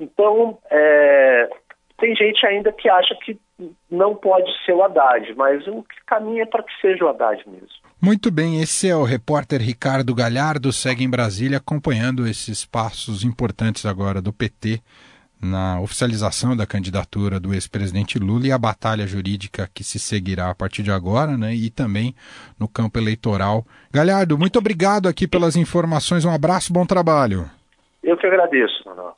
Então, 0.00 0.58
é, 0.68 1.48
tem 1.98 2.16
gente 2.16 2.44
ainda 2.44 2.72
que 2.72 2.88
acha 2.88 3.14
que 3.24 3.38
não 3.88 4.16
pode 4.16 4.50
ser 4.64 4.72
o 4.72 4.82
Haddad, 4.82 5.32
mas 5.36 5.64
o 5.68 5.84
que 5.84 6.04
caminha 6.04 6.42
é 6.42 6.46
para 6.46 6.64
que 6.64 6.72
seja 6.80 7.04
o 7.04 7.08
Haddad 7.08 7.48
mesmo. 7.48 7.68
Muito 8.02 8.32
bem, 8.32 8.60
esse 8.60 8.88
é 8.88 8.96
o 8.96 9.04
repórter 9.04 9.60
Ricardo 9.60 10.12
Galhardo, 10.12 10.72
segue 10.72 11.04
em 11.04 11.10
Brasília 11.10 11.58
acompanhando 11.58 12.26
esses 12.26 12.66
passos 12.66 13.22
importantes 13.22 13.86
agora 13.86 14.20
do 14.20 14.32
PT 14.32 14.80
na 15.40 15.80
oficialização 15.80 16.56
da 16.56 16.66
candidatura 16.66 17.38
do 17.38 17.52
ex-presidente 17.52 18.18
Lula 18.18 18.46
e 18.46 18.52
a 18.52 18.58
batalha 18.58 19.06
jurídica 19.06 19.68
que 19.74 19.84
se 19.84 19.98
seguirá 19.98 20.50
a 20.50 20.54
partir 20.54 20.82
de 20.82 20.90
agora, 20.90 21.36
né? 21.36 21.54
E 21.54 21.70
também 21.70 22.14
no 22.58 22.66
campo 22.66 22.98
eleitoral. 22.98 23.66
Galhardo, 23.92 24.38
muito 24.38 24.58
obrigado 24.58 25.08
aqui 25.08 25.28
pelas 25.28 25.56
informações. 25.56 26.24
Um 26.24 26.30
abraço, 26.30 26.72
bom 26.72 26.86
trabalho. 26.86 27.50
Eu 28.02 28.16
que 28.16 28.26
agradeço, 28.26 28.82
Manuel. 28.86 29.14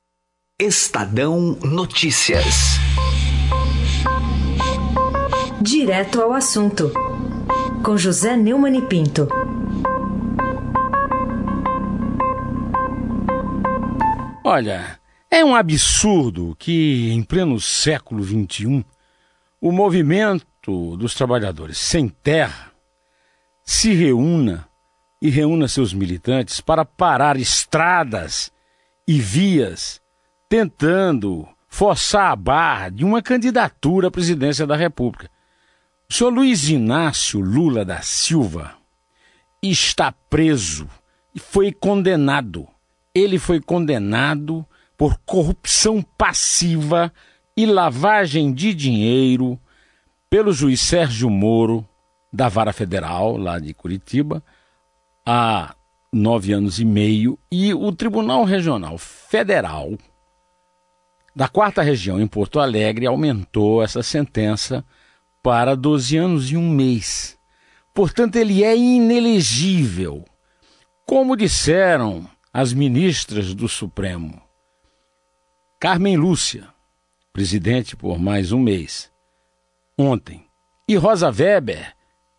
Estadão 0.61 1.59
Notícias. 1.63 2.79
Direto 5.61 6.21
ao 6.23 6.33
assunto. 6.33 6.91
Com 7.85 7.97
José 7.97 8.37
Neumann 8.37 8.79
e 8.79 8.83
Pinto. 8.83 9.29
Olha, 14.43 14.99
é 15.31 15.45
um 15.45 15.55
absurdo 15.55 16.57
que, 16.59 17.11
em 17.11 17.23
pleno 17.23 17.61
século 17.61 18.23
XXI, 18.23 18.85
o 19.61 19.73
movimento 19.73 20.47
dos 20.97 21.15
trabalhadores 21.15 21.79
sem 21.79 22.09
terra 22.09 22.73
se 23.63 23.93
reúna 23.93 24.69
e 25.21 25.29
reúna 25.29 25.69
seus 25.69 25.93
militantes 25.93 26.61
para 26.61 26.85
parar 26.85 27.37
estradas 27.37 28.53
e 29.07 29.21
vias, 29.21 30.01
tentando 30.49 31.49
forçar 31.69 32.33
a 32.33 32.37
barra 32.37 32.89
de 32.89 33.05
uma 33.05 33.23
candidatura 33.23 34.09
à 34.09 34.11
presidência 34.11 34.67
da 34.67 34.77
República. 34.77 35.31
O 36.09 36.15
senhor 36.15 36.33
Luiz 36.33 36.69
Inácio 36.69 37.41
Lula 37.41 37.85
da 37.85 38.01
Silva 38.01 38.75
está 39.63 40.13
preso 40.13 40.89
e 41.35 41.41
foi 41.41 41.73
condenado. 41.73 42.69
Ele 43.15 43.39
foi 43.39 43.61
condenado 43.61 44.65
por 44.97 45.19
corrupção 45.25 46.03
passiva 46.17 47.13
e 47.57 47.67
lavagem 47.67 48.53
de 48.53 48.75
dinheiro 48.75 49.59
pelo 50.29 50.53
juiz 50.53 50.81
Sérgio 50.81 51.31
Moro, 51.31 51.87
da 52.33 52.49
Vara 52.49 52.73
Federal, 52.73 53.37
lá 53.37 53.59
de 53.59 53.73
Curitiba, 53.73 54.43
há 55.25 55.75
nove 56.13 56.53
anos 56.53 56.79
e 56.79 56.85
meio, 56.85 57.39
e 57.51 57.73
o 57.73 57.93
Tribunal 57.93 58.45
Regional 58.45 58.99
Federal 58.99 59.97
da 61.37 61.49
Quarta 61.49 61.83
Região, 61.83 62.19
em 62.19 62.27
Porto 62.27 62.59
Alegre, 62.59 63.07
aumentou 63.07 63.83
essa 63.83 64.03
sentença 64.03 64.83
para 65.43 65.77
12 65.77 66.17
anos 66.17 66.51
e 66.51 66.57
um 66.57 66.71
mês. 66.71 67.37
Portanto, 67.93 68.37
ele 68.37 68.65
é 68.65 68.75
inelegível. 68.75 70.25
Como 71.05 71.37
disseram 71.37 72.27
as 72.51 72.73
ministras 72.73 73.53
do 73.55 73.69
Supremo, 73.69 74.41
Carmen 75.79 76.17
Lúcia, 76.17 76.69
presidente 77.35 77.95
por 77.95 78.19
mais 78.19 78.51
um 78.51 78.59
mês, 78.59 79.13
ontem, 79.99 80.47
e 80.89 80.97
Rosa 80.97 81.31
Weber, 81.31 81.95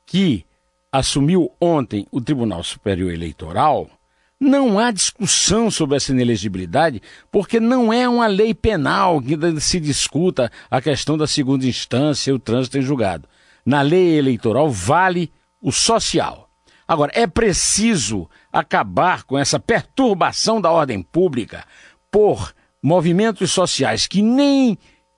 que 0.07 0.43
assumiu 0.91 1.51
ontem 1.61 2.07
o 2.11 2.19
Tribunal 2.19 2.63
Superior 2.63 3.13
Eleitoral, 3.13 3.91
não 4.39 4.79
há 4.79 4.89
discussão 4.89 5.69
sobre 5.69 5.97
essa 5.97 6.11
inelegibilidade, 6.11 6.99
porque 7.31 7.59
não 7.59 7.93
é 7.93 8.09
uma 8.09 8.25
lei 8.25 8.55
penal 8.55 9.21
que 9.21 9.37
se 9.59 9.79
discuta 9.79 10.51
a 10.69 10.81
questão 10.81 11.15
da 11.15 11.27
segunda 11.27 11.67
instância 11.67 12.31
e 12.31 12.33
o 12.33 12.39
trânsito 12.39 12.79
em 12.79 12.81
julgado. 12.81 13.29
Na 13.63 13.83
lei 13.83 14.17
eleitoral 14.17 14.67
vale 14.67 15.31
o 15.61 15.71
social. 15.71 16.49
Agora, 16.87 17.11
é 17.13 17.27
preciso 17.27 18.27
acabar 18.51 19.23
com 19.25 19.37
essa 19.37 19.59
perturbação 19.59 20.59
da 20.59 20.71
ordem 20.71 21.03
pública 21.03 21.63
por 22.09 22.56
movimentos 22.87 23.51
sociais 23.51 24.07
que 24.07 24.21
nem 24.21 24.77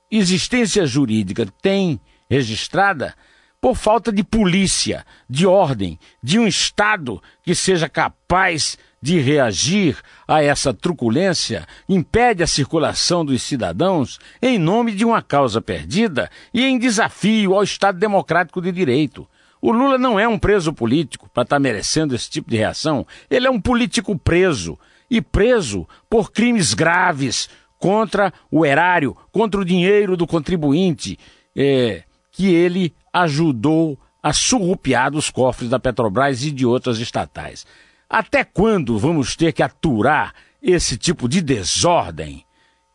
existência 0.09 0.87
jurídica 0.87 1.45
têm 1.61 2.01
registrada 2.27 3.13
por 3.61 3.75
falta 3.75 4.11
de 4.11 4.23
polícia, 4.23 5.05
de 5.29 5.45
ordem, 5.45 5.99
de 6.23 6.39
um 6.39 6.47
Estado 6.47 7.21
que 7.43 7.53
seja 7.53 7.87
capaz 7.87 8.75
de 8.99 9.19
reagir 9.19 9.97
a 10.27 10.41
essa 10.41 10.73
truculência, 10.73 11.67
impede 11.87 12.41
a 12.41 12.47
circulação 12.47 13.23
dos 13.23 13.43
cidadãos 13.43 14.17
em 14.41 14.57
nome 14.57 14.91
de 14.91 15.05
uma 15.05 15.21
causa 15.21 15.61
perdida 15.61 16.27
e 16.51 16.65
em 16.65 16.79
desafio 16.79 17.53
ao 17.53 17.61
Estado 17.61 17.99
democrático 17.99 18.61
de 18.63 18.71
direito. 18.71 19.27
O 19.61 19.71
Lula 19.71 19.99
não 19.99 20.19
é 20.19 20.27
um 20.27 20.39
preso 20.39 20.73
político 20.73 21.29
para 21.31 21.43
estar 21.43 21.57
tá 21.57 21.59
merecendo 21.59 22.15
esse 22.15 22.29
tipo 22.31 22.49
de 22.49 22.57
reação. 22.57 23.05
Ele 23.29 23.45
é 23.45 23.51
um 23.51 23.61
político 23.61 24.17
preso 24.17 24.79
e 25.09 25.21
preso 25.21 25.87
por 26.09 26.31
crimes 26.31 26.73
graves 26.73 27.49
contra 27.77 28.33
o 28.51 28.65
erário, 28.65 29.15
contra 29.31 29.59
o 29.59 29.65
dinheiro 29.65 30.17
do 30.17 30.27
contribuinte, 30.27 31.17
é, 31.55 32.03
que 32.31 32.53
ele 32.53 32.93
ajudou 33.13 33.97
a 34.21 34.33
surrupiar 34.33 35.11
dos 35.11 35.29
cofres 35.29 35.69
da 35.69 35.79
Petrobras 35.79 36.43
e 36.43 36.51
de 36.51 36.65
outras 36.65 36.99
estatais. 36.99 37.65
Até 38.09 38.43
quando 38.43 38.97
vamos 38.99 39.35
ter 39.35 39.53
que 39.53 39.63
aturar 39.63 40.33
esse 40.61 40.97
tipo 40.97 41.29
de 41.29 41.41
desordem 41.41 42.43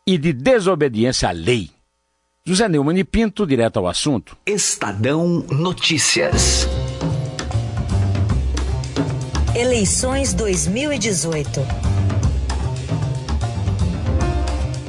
e 0.05 0.17
de 0.17 0.31
desobediência 0.31 1.29
à 1.29 1.31
lei? 1.31 1.71
José 2.45 2.69
Neumann 2.69 2.99
e 2.99 3.03
Pinto, 3.03 3.47
direto 3.47 3.77
ao 3.77 3.87
assunto. 3.87 4.37
Estadão 4.45 5.43
Notícias. 5.49 6.67
Eleições 9.55 10.33
2018. 10.33 11.94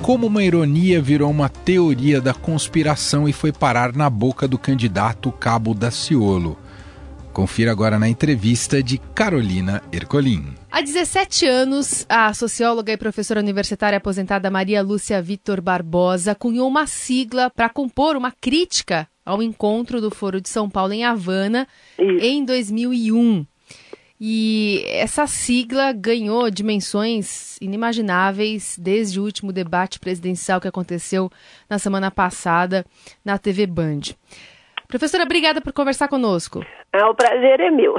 Como 0.06 0.28
uma 0.28 0.44
ironia 0.44 1.02
virou 1.02 1.28
uma 1.28 1.48
teoria 1.48 2.20
da 2.20 2.32
conspiração 2.32 3.28
e 3.28 3.32
foi 3.32 3.50
parar 3.50 3.92
na 3.92 4.08
boca 4.08 4.46
do 4.46 4.56
candidato 4.56 5.32
Cabo 5.32 5.74
Daciolo. 5.74 6.56
Confira 7.32 7.72
agora 7.72 7.98
na 7.98 8.08
entrevista 8.08 8.80
de 8.80 8.98
Carolina 8.98 9.82
Ercolim. 9.90 10.54
Há 10.70 10.80
17 10.80 11.44
anos, 11.46 12.06
a 12.08 12.32
socióloga 12.32 12.92
e 12.92 12.96
professora 12.96 13.40
universitária 13.40 13.98
aposentada 13.98 14.48
Maria 14.48 14.80
Lúcia 14.80 15.20
Vitor 15.20 15.60
Barbosa 15.60 16.36
cunhou 16.36 16.68
uma 16.68 16.86
sigla 16.86 17.50
para 17.50 17.68
compor 17.68 18.14
uma 18.14 18.30
crítica 18.30 19.08
ao 19.24 19.42
encontro 19.42 20.00
do 20.00 20.12
Foro 20.12 20.40
de 20.40 20.48
São 20.48 20.70
Paulo 20.70 20.92
em 20.92 21.02
Havana 21.02 21.66
Isso. 21.98 22.24
em 22.24 22.44
2001. 22.44 23.44
E 24.20 24.82
essa 24.86 25.26
sigla 25.26 25.92
ganhou 25.92 26.50
dimensões 26.50 27.58
inimagináveis 27.60 28.78
desde 28.78 29.20
o 29.20 29.24
último 29.24 29.52
debate 29.52 30.00
presidencial 30.00 30.60
que 30.60 30.68
aconteceu 30.68 31.28
na 31.68 31.78
semana 31.78 32.10
passada 32.10 32.84
na 33.24 33.38
TV 33.38 33.66
Band. 33.66 34.16
Professora, 34.88 35.24
obrigada 35.24 35.60
por 35.60 35.72
conversar 35.72 36.08
conosco. 36.08 36.64
É, 36.92 37.04
o 37.04 37.14
prazer 37.14 37.60
é 37.60 37.70
meu. 37.70 37.94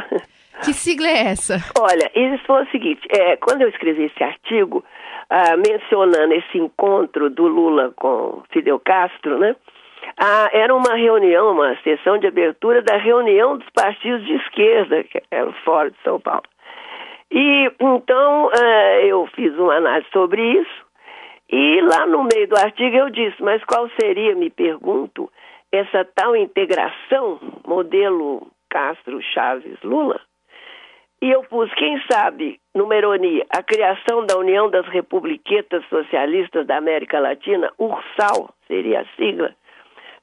Que 0.63 0.73
sigla 0.73 1.07
é 1.07 1.27
essa? 1.27 1.57
Olha, 1.79 2.09
isso 2.15 2.43
foi 2.47 2.63
o 2.63 2.71
seguinte: 2.71 3.07
é, 3.11 3.37
quando 3.37 3.61
eu 3.61 3.69
escrevi 3.69 4.05
esse 4.05 4.23
artigo, 4.23 4.83
ah, 5.29 5.55
mencionando 5.55 6.33
esse 6.33 6.57
encontro 6.57 7.29
do 7.29 7.47
Lula 7.47 7.93
com 7.95 8.41
Fidel 8.51 8.79
Castro, 8.79 9.37
né? 9.37 9.55
Ah, 10.19 10.49
era 10.51 10.73
uma 10.73 10.95
reunião, 10.95 11.51
uma 11.51 11.75
sessão 11.83 12.17
de 12.17 12.25
abertura 12.25 12.81
da 12.81 12.97
reunião 12.97 13.57
dos 13.57 13.69
partidos 13.69 14.25
de 14.25 14.33
esquerda, 14.33 15.03
que 15.03 15.21
era 15.29 15.47
o 15.47 15.53
Fórum 15.63 15.91
de 15.91 15.97
São 16.03 16.19
Paulo. 16.19 16.43
E 17.31 17.71
então 17.79 18.49
ah, 18.51 19.01
eu 19.01 19.27
fiz 19.35 19.53
uma 19.57 19.75
análise 19.75 20.09
sobre 20.11 20.41
isso, 20.41 20.87
e 21.49 21.81
lá 21.81 22.05
no 22.07 22.23
meio 22.23 22.47
do 22.47 22.57
artigo 22.57 22.95
eu 22.95 23.09
disse, 23.09 23.41
mas 23.41 23.63
qual 23.63 23.89
seria, 23.99 24.35
me 24.35 24.49
pergunto, 24.49 25.31
essa 25.71 26.03
tal 26.15 26.35
integração, 26.35 27.39
modelo 27.65 28.47
Castro, 28.69 29.21
Chaves, 29.21 29.77
Lula? 29.83 30.19
E 31.21 31.31
eu 31.31 31.43
pus, 31.43 31.73
quem 31.75 32.01
sabe, 32.11 32.59
numa 32.75 32.95
ironia, 32.95 33.45
a 33.49 33.63
criação 33.63 34.25
da 34.25 34.37
União 34.37 34.69
das 34.69 34.87
Republiquetas 34.87 35.83
Socialistas 35.89 36.67
da 36.67 36.77
América 36.77 37.19
Latina, 37.19 37.71
URSAL, 37.77 38.53
seria 38.67 39.01
a 39.01 39.05
sigla. 39.15 39.55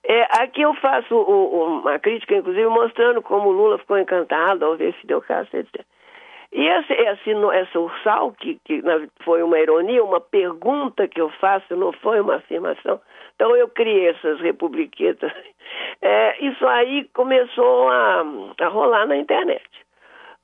É, 0.06 0.42
aqui 0.42 0.60
eu 0.60 0.74
faço 0.74 1.14
o, 1.14 1.80
uma 1.80 1.98
crítica, 1.98 2.36
inclusive, 2.36 2.66
mostrando 2.66 3.22
como 3.22 3.50
Lula 3.50 3.78
ficou 3.78 3.98
encantado 3.98 4.64
ao 4.64 4.76
ver 4.76 4.92
Fidel 4.94 5.22
Castro, 5.22 5.60
etc. 5.60 5.84
E 6.52 6.68
esse, 6.68 6.92
esse, 6.92 7.30
essa 7.52 7.80
URSAL, 7.80 8.32
que, 8.32 8.60
que 8.64 8.80
foi 9.24 9.42
uma 9.42 9.58
ironia, 9.58 10.04
uma 10.04 10.20
pergunta 10.20 11.08
que 11.08 11.20
eu 11.20 11.28
faço, 11.40 11.74
não 11.74 11.92
foi 11.92 12.20
uma 12.20 12.36
afirmação. 12.36 13.00
Então 13.34 13.56
eu 13.56 13.68
criei 13.68 14.10
essas 14.10 14.40
republiquetas. 14.40 15.32
É, 16.02 16.44
isso 16.44 16.66
aí 16.66 17.08
começou 17.14 17.88
a, 17.88 18.24
a 18.60 18.68
rolar 18.68 19.06
na 19.06 19.16
internet. 19.16 19.64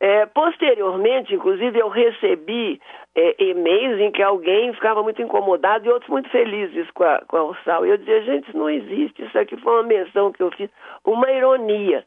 É, 0.03 0.25
posteriormente, 0.25 1.35
inclusive, 1.35 1.79
eu 1.79 1.91
recebi 1.91 2.81
é, 3.15 3.45
e-mails 3.45 4.01
em 4.01 4.11
que 4.11 4.23
alguém 4.23 4.73
ficava 4.73 5.03
muito 5.03 5.21
incomodado 5.21 5.87
e 5.87 5.91
outros 5.91 6.09
muito 6.09 6.31
felizes 6.31 6.91
com 6.93 7.05
a, 7.05 7.21
com 7.29 7.37
a 7.37 7.45
Ursal. 7.45 7.85
Eu 7.85 7.99
dizia, 7.99 8.23
gente, 8.23 8.49
isso 8.49 8.57
não 8.57 8.71
existe, 8.71 9.23
isso 9.23 9.39
aqui 9.39 9.59
foi 9.59 9.75
uma 9.75 9.83
menção 9.83 10.33
que 10.33 10.43
eu 10.43 10.51
fiz, 10.53 10.71
uma 11.05 11.31
ironia. 11.31 12.03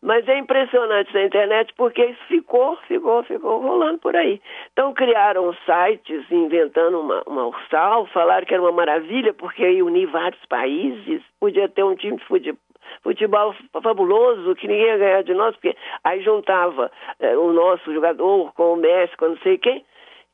Mas 0.00 0.26
é 0.26 0.38
impressionante 0.38 1.12
na 1.12 1.24
internet 1.24 1.72
porque 1.76 2.04
isso 2.04 2.24
ficou, 2.28 2.76
ficou, 2.88 3.22
ficou 3.24 3.60
rolando 3.60 3.98
por 3.98 4.16
aí. 4.16 4.40
Então 4.72 4.94
criaram 4.94 5.54
sites 5.66 6.24
inventando 6.30 6.98
uma, 6.98 7.22
uma 7.26 7.46
Ursal, 7.46 8.06
falaram 8.06 8.46
que 8.46 8.54
era 8.54 8.62
uma 8.62 8.72
maravilha 8.72 9.34
porque 9.34 9.66
ia 9.68 9.84
unir 9.84 10.06
vários 10.06 10.44
países, 10.46 11.22
podia 11.38 11.68
ter 11.68 11.82
um 11.82 11.94
time 11.94 12.16
de 12.16 12.24
futebol 12.24 12.63
futebol 13.02 13.54
fabuloso 13.82 14.54
que 14.56 14.68
ninguém 14.68 14.86
ia 14.86 14.98
ganhar 14.98 15.22
de 15.22 15.34
nós, 15.34 15.54
porque 15.56 15.76
aí 16.02 16.22
juntava 16.22 16.90
é, 17.20 17.36
o 17.36 17.52
nosso 17.52 17.92
jogador 17.92 18.52
com 18.54 18.74
o 18.74 18.76
Messi, 18.76 19.16
com 19.16 19.28
não 19.28 19.38
sei 19.38 19.58
quem. 19.58 19.84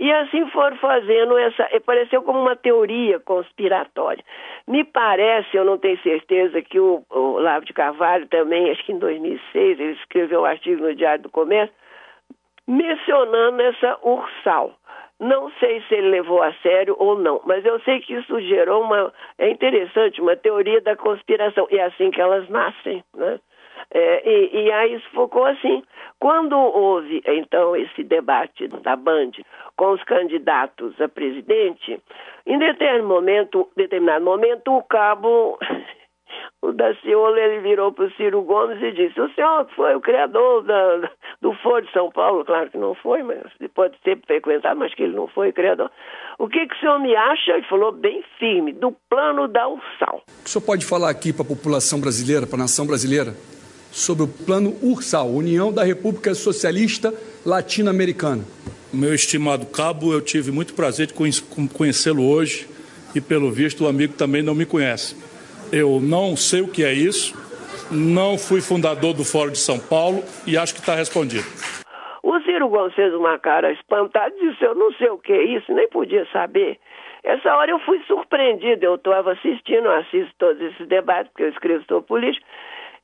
E 0.00 0.10
assim 0.10 0.48
foram 0.48 0.78
fazendo 0.78 1.36
essa. 1.36 1.68
Pareceu 1.84 2.22
como 2.22 2.40
uma 2.40 2.56
teoria 2.56 3.20
conspiratória. 3.20 4.24
Me 4.66 4.82
parece, 4.82 5.54
eu 5.54 5.64
não 5.64 5.76
tenho 5.76 6.00
certeza, 6.02 6.62
que 6.62 6.80
o, 6.80 7.04
o 7.10 7.38
Lavo 7.38 7.66
de 7.66 7.74
Carvalho 7.74 8.26
também, 8.28 8.70
acho 8.70 8.82
que 8.86 8.92
em 8.92 8.98
2006, 8.98 9.78
ele 9.78 9.92
escreveu 9.92 10.40
um 10.40 10.46
artigo 10.46 10.82
no 10.82 10.94
Diário 10.94 11.24
do 11.24 11.28
Comércio, 11.28 11.74
mencionando 12.66 13.60
essa 13.60 13.98
Ursal. 14.02 14.72
Não 15.20 15.50
sei 15.60 15.82
se 15.82 15.94
ele 15.94 16.08
levou 16.08 16.42
a 16.42 16.50
sério 16.62 16.96
ou 16.98 17.18
não, 17.18 17.42
mas 17.44 17.62
eu 17.66 17.78
sei 17.80 18.00
que 18.00 18.14
isso 18.14 18.40
gerou 18.40 18.82
uma. 18.82 19.12
É 19.38 19.50
interessante, 19.50 20.20
uma 20.20 20.34
teoria 20.34 20.80
da 20.80 20.96
conspiração. 20.96 21.68
E 21.70 21.76
é 21.76 21.84
assim 21.84 22.10
que 22.10 22.20
elas 22.20 22.48
nascem, 22.48 23.04
né? 23.14 23.38
É, 23.92 24.28
e, 24.28 24.64
e, 24.64 24.72
aí 24.72 24.98
ficou 25.10 25.44
assim. 25.44 25.82
Quando 26.18 26.56
houve, 26.56 27.22
então, 27.26 27.76
esse 27.76 28.02
debate 28.02 28.68
da 28.68 28.96
Band 28.96 29.32
com 29.76 29.92
os 29.92 30.02
candidatos 30.04 30.98
a 31.00 31.08
presidente, 31.08 32.00
em 32.46 32.58
determinado 32.58 33.06
momento, 33.06 33.68
determinado 33.76 34.24
momento 34.24 34.74
o 34.74 34.82
cabo 34.82 35.58
o 36.62 36.72
Daciolo 36.72 37.36
ele 37.36 37.60
virou 37.60 37.92
para 37.92 38.06
o 38.06 38.10
Ciro 38.12 38.42
Gomes 38.42 38.82
e 38.82 38.92
disse: 38.92 39.20
O 39.20 39.32
senhor 39.34 39.66
foi 39.74 39.94
o 39.94 40.00
criador 40.00 40.62
da, 40.62 41.10
do 41.40 41.54
Foro 41.54 41.84
de 41.84 41.92
São 41.92 42.10
Paulo, 42.10 42.44
claro 42.44 42.70
que 42.70 42.78
não 42.78 42.94
foi, 42.94 43.22
mas 43.22 43.40
pode 43.74 43.96
ter 44.04 44.18
frequentado, 44.26 44.78
mas 44.78 44.94
que 44.94 45.02
ele 45.02 45.16
não 45.16 45.26
foi 45.28 45.50
o 45.50 45.52
criador. 45.52 45.90
O 46.38 46.48
que, 46.48 46.66
que 46.66 46.74
o 46.74 46.78
senhor 46.78 46.98
me 46.98 47.14
acha? 47.16 47.56
E 47.58 47.62
falou 47.68 47.92
bem 47.92 48.22
firme: 48.38 48.72
do 48.72 48.92
plano 49.08 49.48
da 49.48 49.68
Ursal. 49.68 50.22
O 50.44 50.48
senhor 50.48 50.64
pode 50.64 50.84
falar 50.84 51.10
aqui 51.10 51.32
para 51.32 51.42
a 51.42 51.48
população 51.48 52.00
brasileira, 52.00 52.46
para 52.46 52.56
a 52.56 52.60
nação 52.60 52.86
brasileira, 52.86 53.34
sobre 53.90 54.24
o 54.24 54.28
plano 54.28 54.76
Ursal, 54.82 55.28
União 55.28 55.72
da 55.72 55.82
República 55.82 56.34
Socialista 56.34 57.12
Latino-Americana? 57.44 58.44
Meu 58.92 59.14
estimado 59.14 59.66
cabo, 59.66 60.12
eu 60.12 60.20
tive 60.20 60.50
muito 60.50 60.74
prazer 60.74 61.06
de 61.06 61.14
conhecê-lo 61.72 62.28
hoje 62.28 62.68
e, 63.14 63.20
pelo 63.20 63.50
visto, 63.50 63.84
o 63.84 63.88
amigo 63.88 64.14
também 64.14 64.42
não 64.42 64.54
me 64.54 64.66
conhece. 64.66 65.16
Eu 65.72 66.00
não 66.00 66.36
sei 66.36 66.62
o 66.62 66.68
que 66.68 66.84
é 66.84 66.92
isso, 66.92 67.32
não 67.92 68.36
fui 68.36 68.60
fundador 68.60 69.14
do 69.14 69.24
Fórum 69.24 69.52
de 69.52 69.58
São 69.58 69.78
Paulo 69.78 70.22
e 70.44 70.58
acho 70.58 70.74
que 70.74 70.80
está 70.80 70.94
respondido. 70.94 71.44
O 72.22 72.40
Ciro 72.40 72.68
Gomes 72.68 72.94
fez 72.94 73.14
uma 73.14 73.38
cara 73.38 73.70
espantada 73.72 74.34
e 74.36 74.50
disse: 74.50 74.64
Eu 74.64 74.74
não 74.74 74.92
sei 74.94 75.08
o 75.10 75.18
que 75.18 75.32
é 75.32 75.42
isso, 75.42 75.72
nem 75.72 75.88
podia 75.88 76.26
saber. 76.32 76.78
Essa 77.22 77.54
hora 77.54 77.70
eu 77.70 77.78
fui 77.80 78.02
surpreendido, 78.06 78.84
eu 78.84 78.96
estava 78.96 79.32
assistindo, 79.32 79.86
eu 79.86 79.92
assisto 79.92 80.32
todos 80.38 80.60
esses 80.60 80.88
debates, 80.88 81.30
porque 81.30 81.44
eu 81.44 81.50
escrevo 81.50 81.84
sobre 81.86 82.06
política. 82.06 82.44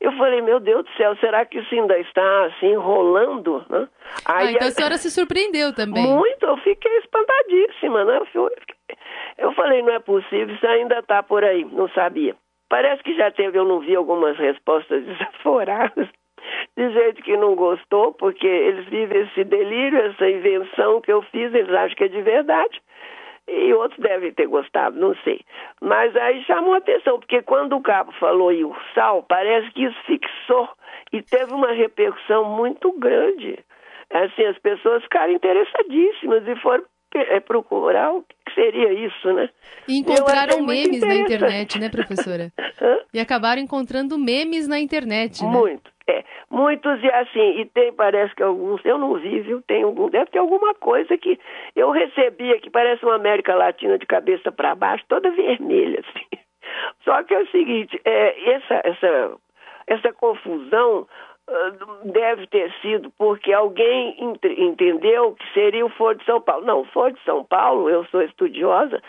Eu 0.00 0.12
falei, 0.12 0.42
meu 0.42 0.61
Deus 0.61 0.85
do 0.85 0.90
céu, 0.96 1.16
será 1.16 1.46
que 1.46 1.59
isso 1.59 1.74
ainda 1.74 1.98
está 1.98 2.46
assim 2.46 2.74
rolando? 2.74 3.64
Né? 3.70 3.88
Aí, 4.26 4.48
ah, 4.48 4.52
então 4.52 4.68
a 4.68 4.70
senhora 4.70 4.98
se 4.98 5.11
surpreendeu 5.11 5.74
também. 5.74 6.07
Muito, 6.07 6.44
eu 6.44 6.57
fiquei 6.59 6.98
espantadíssima, 6.98 8.05
né? 8.05 8.18
Eu, 8.18 8.26
fiquei... 8.26 8.96
eu 9.38 9.52
falei, 9.52 9.83
não 9.83 9.94
é 9.94 9.98
possível, 10.00 10.55
isso 10.55 10.66
ainda 10.66 10.98
está 10.98 11.22
por 11.22 11.42
aí, 11.44 11.64
não 11.64 11.88
sabia. 11.90 12.37
Parece 12.68 13.02
que 13.02 13.14
já 13.16 13.31
teve, 13.31 13.59
eu 13.59 13.64
não 13.64 13.81
vi 13.81 13.94
algumas 13.94 14.37
respostas 14.37 15.05
desaforadas 15.07 16.09
de 16.76 16.90
gente 16.90 17.22
que 17.22 17.37
não 17.37 17.55
gostou, 17.55 18.12
porque 18.14 18.46
eles 18.46 18.87
vivem 18.87 19.22
esse 19.22 19.44
delírio, 19.44 19.98
essa 19.98 20.29
invenção 20.29 21.00
que 21.00 21.12
eu 21.12 21.22
fiz, 21.22 21.52
eles 21.55 21.72
acham 21.72 21.96
que 21.96 22.05
é 22.05 22.09
de 22.09 22.22
verdade. 22.22 22.81
E 23.48 23.72
outros 23.74 24.00
devem 24.00 24.33
ter 24.33 24.46
gostado, 24.46 24.98
não 24.98 25.14
sei. 25.22 25.40
Mas 25.81 26.14
aí 26.16 26.42
chamou 26.44 26.74
atenção, 26.74 27.18
porque 27.20 27.42
quando 27.42 27.76
o 27.76 27.83
cabo 27.83 28.12
falou 28.12 28.50
em 28.50 28.64
Ursal, 28.64 29.22
parece 29.22 29.70
que 29.70 29.85
isso 29.85 29.98
fixou 30.05 30.68
e 31.12 31.22
teve 31.22 31.55
uma 31.55 31.70
repercussão 31.70 32.44
muito 32.44 32.90
grande. 32.98 33.59
Assim, 34.11 34.44
as 34.44 34.59
pessoas 34.59 35.02
ficaram 35.05 35.33
interessadíssimas 35.33 36.46
e 36.46 36.57
foram 36.57 36.85
é 37.18 37.40
procurar 37.40 38.12
o 38.12 38.22
que 38.22 38.55
seria 38.55 38.92
isso, 38.92 39.33
né? 39.33 39.48
E 39.88 39.98
encontraram 39.98 40.64
memes 40.64 41.00
na 41.00 41.14
internet, 41.14 41.79
né, 41.79 41.88
professora? 41.88 42.52
e 43.12 43.20
acabaram 43.20 43.61
encontrando 43.61 44.18
memes 44.18 44.68
na 44.68 44.79
internet, 44.79 45.42
né? 45.44 45.50
Muito, 45.50 45.90
é. 46.09 46.24
Muitos 46.50 47.02
e 47.02 47.11
assim, 47.11 47.61
e 47.61 47.66
tem, 47.66 47.92
parece 47.92 48.35
que 48.35 48.42
alguns, 48.42 48.85
eu 48.85 48.98
não 48.98 49.14
vi, 49.14 49.40
viu? 49.40 49.61
Tem 49.62 49.83
algum, 49.83 50.09
deve 50.09 50.31
ter 50.31 50.38
alguma 50.38 50.74
coisa 50.74 51.18
que 51.18 51.38
eu 51.74 51.90
recebia 51.90 52.61
que 52.61 52.70
parece 52.70 53.05
uma 53.05 53.16
América 53.16 53.55
Latina 53.55 53.98
de 53.98 54.07
cabeça 54.07 54.52
para 54.52 54.74
baixo, 54.74 55.05
toda 55.09 55.31
vermelha, 55.31 56.00
assim. 56.00 56.26
Só 57.05 57.22
que 57.22 57.35
é 57.35 57.40
o 57.40 57.50
seguinte, 57.50 58.00
é, 58.05 58.52
essa, 58.52 58.81
essa, 58.85 59.37
essa 59.87 60.12
confusão 60.12 61.07
deve 62.04 62.46
ter 62.48 62.72
sido 62.80 63.11
porque 63.16 63.52
alguém 63.52 64.16
entendeu 64.42 65.35
que 65.35 65.52
seria 65.52 65.87
o 65.87 65.90
Foro 65.90 66.18
de 66.18 66.24
São 66.24 66.40
Paulo. 66.40 66.66
Não, 66.66 66.80
o 66.80 66.87
Foro 66.87 67.12
de 67.12 67.22
São 67.24 67.44
Paulo, 67.44 67.88
eu 67.88 68.04
sou 68.06 68.22
estudiosa, 68.22 69.00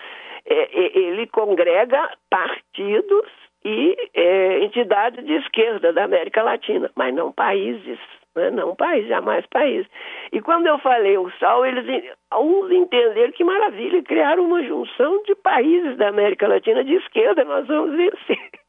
é, 0.45 0.99
ele 0.99 1.27
congrega 1.27 2.09
partidos 2.29 3.27
e 3.65 3.97
é, 4.13 4.59
entidades 4.59 5.25
de 5.25 5.33
esquerda 5.33 5.91
da 5.91 6.03
América 6.05 6.43
Latina, 6.43 6.89
mas 6.95 7.13
não 7.13 7.31
países, 7.31 7.99
né? 8.35 8.51
não 8.51 8.75
países, 8.75 9.09
jamais 9.09 9.45
países. 9.47 9.87
E 10.31 10.39
quando 10.39 10.67
eu 10.67 10.77
falei 10.79 11.17
o 11.17 11.29
SAL, 11.39 11.65
eles 11.65 12.13
uns 12.33 12.71
entenderam 12.71 13.33
que 13.33 13.43
maravilha, 13.43 14.03
criaram 14.03 14.45
uma 14.45 14.63
junção 14.63 15.21
de 15.23 15.35
países 15.35 15.97
da 15.97 16.09
América 16.09 16.47
Latina 16.47 16.83
de 16.83 16.93
esquerda, 16.93 17.43
nós 17.43 17.67
vamos 17.67 17.97
vencer. 17.97 18.66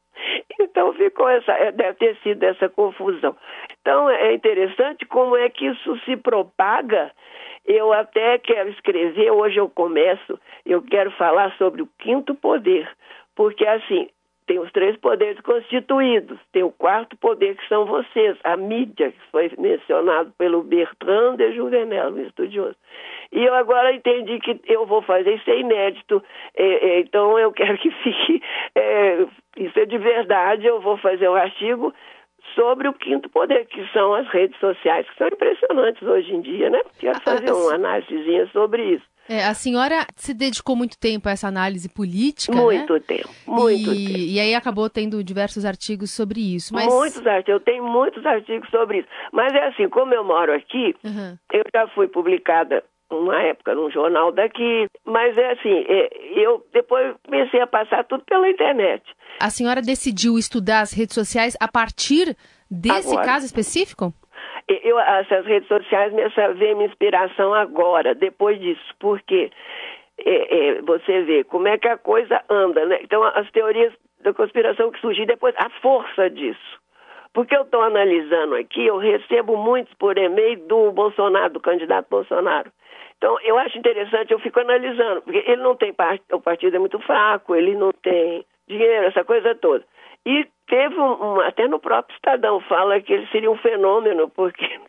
Então 0.59 0.93
ficou 0.93 1.29
essa, 1.29 1.51
é, 1.53 1.71
deve 1.71 1.93
ter 1.95 2.17
sido 2.17 2.43
essa 2.43 2.69
confusão. 2.69 3.35
Então 3.81 4.09
é 4.09 4.33
interessante 4.33 5.05
como 5.05 5.35
é 5.35 5.49
que 5.49 5.67
isso 5.67 5.97
se 6.05 6.17
propaga. 6.17 7.11
Eu 7.65 7.93
até 7.93 8.37
quero 8.39 8.69
escrever, 8.69 9.31
hoje 9.31 9.57
eu 9.57 9.69
começo, 9.69 10.39
eu 10.65 10.81
quero 10.81 11.11
falar 11.11 11.55
sobre 11.57 11.81
o 11.81 11.89
quinto 11.99 12.33
poder, 12.33 12.89
porque 13.35 13.65
assim, 13.65 14.09
tem 14.49 14.57
os 14.57 14.71
três 14.71 14.97
poderes 14.97 15.39
constituídos, 15.41 16.39
tem 16.51 16.63
o 16.63 16.71
quarto 16.71 17.15
poder 17.17 17.55
que 17.55 17.67
são 17.67 17.85
vocês, 17.85 18.35
a 18.43 18.57
mídia, 18.57 19.11
que 19.11 19.31
foi 19.31 19.51
mencionado 19.59 20.33
pelo 20.39 20.63
Bertrand 20.63 21.35
de 21.35 21.53
Juvenel, 21.53 22.09
um 22.09 22.21
estudioso. 22.25 22.75
E 23.31 23.45
eu 23.45 23.53
agora 23.53 23.93
entendi 23.93 24.39
que 24.39 24.59
eu 24.65 24.87
vou 24.87 25.03
fazer 25.03 25.35
isso 25.35 25.47
é 25.51 25.59
inédito, 25.59 26.23
é, 26.55 26.63
é, 26.63 26.99
então 27.01 27.37
eu 27.37 27.51
quero 27.51 27.77
que 27.77 27.91
fique, 27.91 28.41
é, 28.73 29.27
isso 29.55 29.79
é 29.79 29.85
de 29.85 29.99
verdade, 29.99 30.65
eu 30.65 30.81
vou 30.81 30.97
fazer 30.97 31.29
um 31.29 31.35
artigo 31.35 31.93
sobre 32.55 32.87
o 32.87 32.93
quinto 32.93 33.29
poder, 33.29 33.67
que 33.67 33.87
são 33.93 34.15
as 34.15 34.27
redes 34.29 34.59
sociais, 34.59 35.07
que 35.07 35.15
são 35.15 35.27
impressionantes 35.27 36.01
hoje 36.01 36.33
em 36.33 36.41
dia, 36.41 36.71
né? 36.71 36.81
Quero 36.97 37.21
fazer 37.21 37.51
uma 37.51 37.75
análisezinha 37.75 38.47
sobre 38.47 38.83
isso. 38.93 39.08
É, 39.29 39.45
a 39.45 39.53
senhora 39.53 40.07
se 40.15 40.33
dedicou 40.33 40.75
muito 40.75 40.97
tempo 40.97 41.29
a 41.29 41.31
essa 41.31 41.47
análise 41.47 41.87
política, 41.87 42.57
Muito 42.57 42.93
né? 42.93 42.99
tempo, 42.99 43.29
muito 43.45 43.93
e, 43.93 44.07
tempo. 44.07 44.17
E 44.17 44.39
aí 44.39 44.55
acabou 44.55 44.89
tendo 44.89 45.23
diversos 45.23 45.65
artigos 45.65 46.09
sobre 46.09 46.39
isso. 46.55 46.73
Mas... 46.73 46.87
Muitos 46.87 47.25
artigos, 47.27 47.49
eu 47.53 47.59
tenho 47.59 47.83
muitos 47.83 48.25
artigos 48.25 48.67
sobre 48.71 48.99
isso. 48.99 49.07
Mas 49.31 49.53
é 49.53 49.67
assim, 49.67 49.87
como 49.87 50.15
eu 50.15 50.23
moro 50.23 50.51
aqui, 50.51 50.95
uhum. 51.03 51.37
eu 51.53 51.61
já 51.71 51.87
fui 51.89 52.07
publicada 52.07 52.83
uma 53.11 53.39
época 53.43 53.75
num 53.75 53.91
jornal 53.91 54.31
daqui, 54.31 54.87
mas 55.05 55.37
é 55.37 55.51
assim, 55.51 55.85
é, 55.87 56.09
eu 56.35 56.65
depois 56.73 57.15
comecei 57.23 57.61
a 57.61 57.67
passar 57.67 58.03
tudo 58.05 58.23
pela 58.23 58.49
internet. 58.49 59.03
A 59.39 59.51
senhora 59.51 59.81
decidiu 59.81 60.39
estudar 60.39 60.81
as 60.81 60.91
redes 60.91 61.13
sociais 61.13 61.55
a 61.59 61.67
partir 61.67 62.35
desse 62.69 63.09
Agora. 63.11 63.25
caso 63.25 63.45
específico? 63.45 64.13
Eu, 64.83 64.99
essas 64.99 65.45
redes 65.45 65.67
sociais 65.67 66.13
me 66.13 66.23
veio 66.55 66.77
minha 66.77 66.89
inspiração 66.89 67.53
agora, 67.53 68.13
depois 68.13 68.59
disso, 68.59 68.93
porque 68.99 69.51
é, 70.17 70.57
é, 70.57 70.81
você 70.81 71.21
vê 71.23 71.43
como 71.43 71.67
é 71.67 71.77
que 71.77 71.87
a 71.87 71.97
coisa 71.97 72.41
anda, 72.49 72.85
né? 72.85 72.99
Então, 73.01 73.23
as 73.23 73.49
teorias 73.51 73.93
da 74.21 74.33
conspiração 74.33 74.91
que 74.91 74.99
surgiram 74.99 75.27
depois, 75.27 75.55
a 75.57 75.69
força 75.81 76.29
disso. 76.29 76.79
Porque 77.33 77.55
eu 77.55 77.61
estou 77.61 77.81
analisando 77.81 78.55
aqui, 78.55 78.85
eu 78.85 78.97
recebo 78.97 79.55
muitos 79.55 79.93
por 79.95 80.17
e-mail 80.17 80.59
do 80.67 80.91
Bolsonaro, 80.91 81.53
do 81.53 81.59
candidato 81.59 82.09
Bolsonaro. 82.09 82.71
Então, 83.17 83.37
eu 83.43 83.57
acho 83.57 83.77
interessante, 83.77 84.31
eu 84.31 84.39
fico 84.39 84.59
analisando, 84.59 85.21
porque 85.21 85.43
ele 85.45 85.61
não 85.61 85.75
tem 85.75 85.93
parte, 85.93 86.23
o 86.31 86.39
partido 86.39 86.75
é 86.75 86.79
muito 86.79 86.99
fraco, 86.99 87.55
ele 87.55 87.75
não 87.75 87.91
tem 87.91 88.45
dinheiro, 88.67 89.07
essa 89.07 89.23
coisa 89.23 89.53
toda. 89.55 89.83
E 90.29 90.45
teve 90.67 90.95
um, 90.99 91.39
até 91.41 91.67
no 91.67 91.79
próprio 91.79 92.15
Estadão 92.15 92.59
fala 92.61 93.01
que 93.01 93.11
ele 93.11 93.25
seria 93.31 93.49
um 93.49 93.57
fenômeno, 93.57 94.29
porque. 94.29 94.63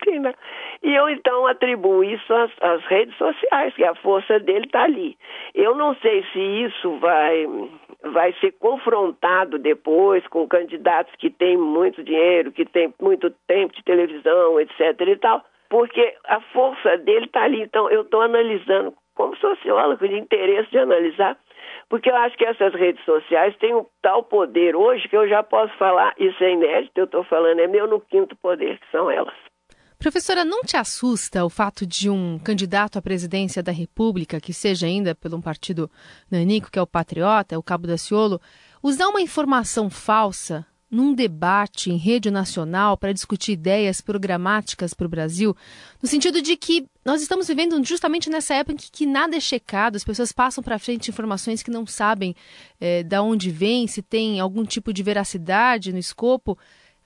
E 0.83 0.95
eu 0.95 1.07
então 1.09 1.45
atribuo 1.45 2.03
isso 2.03 2.33
às, 2.33 2.51
às 2.59 2.83
redes 2.85 3.15
sociais, 3.15 3.71
que 3.75 3.83
a 3.83 3.93
força 3.93 4.39
dele 4.39 4.65
está 4.65 4.81
ali. 4.81 5.15
Eu 5.53 5.75
não 5.75 5.93
sei 5.97 6.23
se 6.33 6.39
isso 6.39 6.97
vai, 6.97 7.47
vai 8.05 8.33
ser 8.41 8.53
confrontado 8.53 9.59
depois 9.59 10.25
com 10.27 10.47
candidatos 10.47 11.13
que 11.17 11.29
têm 11.29 11.55
muito 11.55 12.03
dinheiro, 12.03 12.51
que 12.51 12.65
têm 12.65 12.91
muito 12.99 13.29
tempo 13.45 13.75
de 13.75 13.83
televisão, 13.83 14.59
etc. 14.59 14.99
e 15.01 15.15
tal, 15.17 15.45
porque 15.69 16.15
a 16.25 16.41
força 16.51 16.97
dele 16.97 17.25
está 17.25 17.43
ali. 17.43 17.61
Então 17.61 17.87
eu 17.91 18.01
estou 18.01 18.21
analisando, 18.21 18.91
como 19.13 19.35
sociólogo 19.37 20.07
de 20.07 20.17
interesse 20.17 20.71
de 20.71 20.79
analisar 20.79 21.37
porque 21.89 22.09
eu 22.09 22.15
acho 22.15 22.37
que 22.37 22.45
essas 22.45 22.73
redes 22.73 23.03
sociais 23.05 23.55
têm 23.57 23.75
um 23.75 23.85
tal 24.01 24.23
poder 24.23 24.75
hoje 24.75 25.07
que 25.07 25.15
eu 25.15 25.27
já 25.27 25.43
posso 25.43 25.75
falar, 25.77 26.13
isso 26.17 26.43
é 26.43 26.53
inédito, 26.53 26.99
eu 26.99 27.05
estou 27.05 27.23
falando, 27.23 27.59
é 27.59 27.67
meu 27.67 27.87
no 27.87 27.99
quinto 27.99 28.35
poder, 28.35 28.79
que 28.79 28.91
são 28.91 29.09
elas. 29.09 29.35
Professora, 29.99 30.43
não 30.43 30.63
te 30.63 30.75
assusta 30.75 31.45
o 31.45 31.49
fato 31.49 31.85
de 31.85 32.09
um 32.09 32.39
candidato 32.39 32.97
à 32.97 33.01
presidência 33.03 33.61
da 33.61 33.71
República, 33.71 34.41
que 34.41 34.51
seja 34.51 34.87
ainda 34.87 35.13
por 35.13 35.31
um 35.31 35.39
partido 35.39 35.87
nanico, 36.29 36.71
que 36.71 36.79
é 36.79 36.81
o 36.81 36.87
Patriota, 36.87 37.59
o 37.59 37.61
Cabo 37.61 37.85
da 37.85 37.97
Ciolo, 37.97 38.41
usar 38.81 39.07
uma 39.09 39.21
informação 39.21 39.91
falsa 39.91 40.65
num 40.91 41.13
debate 41.13 41.89
em 41.89 41.95
rede 41.95 42.29
nacional 42.29 42.97
para 42.97 43.13
discutir 43.13 43.53
ideias 43.53 44.01
programáticas 44.01 44.93
para 44.93 45.05
o 45.07 45.09
Brasil, 45.09 45.55
no 46.03 46.09
sentido 46.09 46.41
de 46.41 46.57
que 46.57 46.85
nós 47.05 47.21
estamos 47.21 47.47
vivendo 47.47 47.81
justamente 47.85 48.29
nessa 48.29 48.55
época 48.55 48.73
em 48.73 48.77
que, 48.77 48.91
que 48.91 49.05
nada 49.05 49.37
é 49.37 49.39
checado, 49.39 49.95
as 49.95 50.03
pessoas 50.03 50.33
passam 50.33 50.61
para 50.61 50.77
frente 50.77 51.09
informações 51.09 51.63
que 51.63 51.71
não 51.71 51.87
sabem 51.87 52.35
é, 52.79 53.03
da 53.03 53.23
onde 53.23 53.49
vem, 53.49 53.87
se 53.87 54.01
tem 54.01 54.41
algum 54.41 54.65
tipo 54.65 54.91
de 54.91 55.01
veracidade 55.01 55.93
no 55.93 55.99
escopo, 55.99 56.57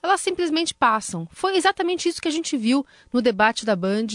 elas 0.02 0.20
simplesmente 0.20 0.74
passam. 0.74 1.28
Foi 1.30 1.56
exatamente 1.56 2.08
isso 2.08 2.20
que 2.20 2.28
a 2.28 2.32
gente 2.32 2.56
viu 2.56 2.84
no 3.12 3.22
debate 3.22 3.64
da 3.64 3.76
Band 3.76 4.06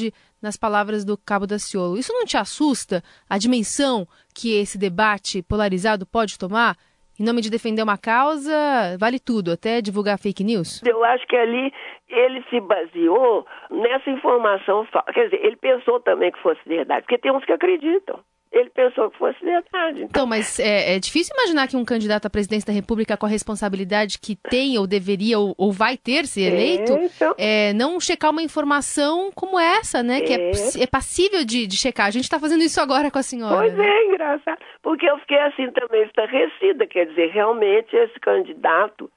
nas 0.42 0.58
palavras 0.58 1.06
do 1.06 1.18
Cabo 1.18 1.48
da 1.48 1.60
Ciolo. 1.60 1.98
Isso 1.98 2.14
não 2.14 2.26
te 2.26 2.36
assusta 2.36 3.04
a 3.30 3.38
dimensão 3.38 4.08
que 4.34 4.52
esse 4.52 4.78
debate 4.78 5.42
polarizado 5.42 6.06
pode 6.06 6.38
tomar? 6.38 6.78
Em 7.20 7.24
nome 7.24 7.42
de 7.42 7.50
defender 7.50 7.84
uma 7.84 7.98
causa, 7.98 8.52
vale 9.00 9.20
tudo, 9.20 9.52
até 9.52 9.82
divulgar 9.82 10.18
fake 10.18 10.44
news? 10.44 10.82
Eu 10.86 11.04
acho 11.04 11.26
que 11.28 11.36
ali 11.36 11.72
ele 12.10 12.44
se 12.50 12.60
baseou 12.60 13.46
nessa 13.70 14.10
informação 14.10 14.86
falsa. 14.86 15.12
Quer 15.14 15.26
dizer, 15.26 15.46
ele 15.46 15.56
pensou 15.56 16.00
também 16.00 16.32
que 16.32 16.42
fosse 16.42 16.60
verdade, 16.66 17.02
porque 17.04 17.18
tem 17.18 17.32
uns 17.32 17.46
que 17.46 17.54
acreditam 17.54 18.20
ele 18.52 18.70
pensou 18.70 19.10
que 19.10 19.18
fosse 19.18 19.40
verdade. 19.44 20.04
Então, 20.04 20.08
então 20.10 20.28
mas 20.28 20.60
é, 20.60 20.96
é, 20.96 21.00
difícil 21.00 21.34
imaginar 21.38 21.68
que 21.68 21.78
um 21.78 21.86
candidato 21.86 22.26
à 22.26 22.30
presidência 22.30 22.68
da 22.68 22.74
República 22.74 23.16
com 23.16 23.26
a 23.26 23.30
responsabilidade 23.30 24.20
que 24.20 24.36
tem 24.36 24.78
ou 24.78 24.86
deveria 24.86 25.40
ou, 25.40 25.56
ou 25.58 25.72
vai 25.72 25.96
ter 25.96 26.26
se 26.26 26.42
eleito, 26.42 26.92
é, 26.92 27.06
então... 27.06 27.36
é, 27.38 27.74
não 27.74 28.00
checar 28.00 28.32
uma 28.32 28.44
informação 28.44 29.32
como 29.34 29.58
essa, 29.58 30.04
né? 30.04 30.20
Que 30.22 30.34
é, 30.34 30.52
é, 30.52 30.84
é 30.84 30.88
passível 30.88 31.46
de, 31.46 31.66
de 31.66 31.78
checar. 31.78 32.08
A 32.08 32.12
gente 32.12 32.26
está 32.26 32.40
fazendo 32.40 32.64
isso 32.64 32.82
agora 32.82 33.10
com 33.10 33.20
a 33.20 33.24
senhora. 33.24 33.56
Pois 33.56 33.74
né? 33.74 33.88
é, 33.88 34.06
engraçado. 34.08 34.60
Porque 34.84 35.10
eu 35.10 35.18
fiquei 35.20 35.40
assim 35.40 35.72
também 35.72 36.04
estarrecida. 36.04 36.86
Quer 36.88 37.06
dizer, 37.06 37.30
realmente 37.32 37.96
esse 37.96 38.20
candidato 38.20 39.10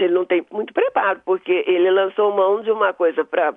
ele 0.00 0.14
não 0.14 0.24
tem 0.24 0.44
muito 0.50 0.72
preparo, 0.72 1.20
porque 1.24 1.52
ele 1.66 1.90
lançou 1.90 2.34
mão 2.34 2.62
de 2.62 2.70
uma 2.70 2.92
coisa 2.92 3.24
para 3.24 3.54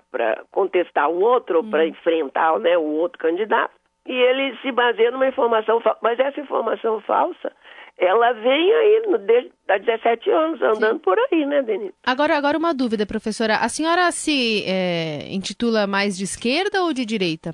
contestar 0.51 1.09
o 1.09 1.19
outro, 1.19 1.61
hum. 1.61 1.69
para 1.69 1.87
enfrentar 1.87 2.59
né, 2.59 2.77
o 2.77 2.83
outro 2.83 3.17
candidato 3.17 3.71
e 4.07 4.13
ele 4.13 4.57
se 4.61 4.71
baseia 4.71 5.11
numa 5.11 5.27
informação 5.27 5.81
falsa. 5.81 5.99
Mas 6.01 6.17
essa 6.17 6.39
informação 6.39 7.01
falsa, 7.01 7.51
ela 7.97 8.31
vem 8.31 8.73
aí 8.73 9.01
desde 9.19 9.51
há 9.67 9.77
17 9.77 10.31
anos, 10.31 10.61
andando 10.61 10.97
Sim. 10.97 10.99
por 10.99 11.19
aí, 11.19 11.45
né, 11.45 11.61
Denise? 11.61 11.93
Agora, 12.05 12.37
agora 12.37 12.57
uma 12.57 12.73
dúvida, 12.73 13.05
professora. 13.05 13.55
A 13.55 13.69
senhora 13.69 14.09
se 14.11 14.63
é, 14.65 15.27
intitula 15.29 15.85
mais 15.85 16.17
de 16.17 16.23
esquerda 16.23 16.81
ou 16.83 16.93
de 16.93 17.05
direita? 17.05 17.51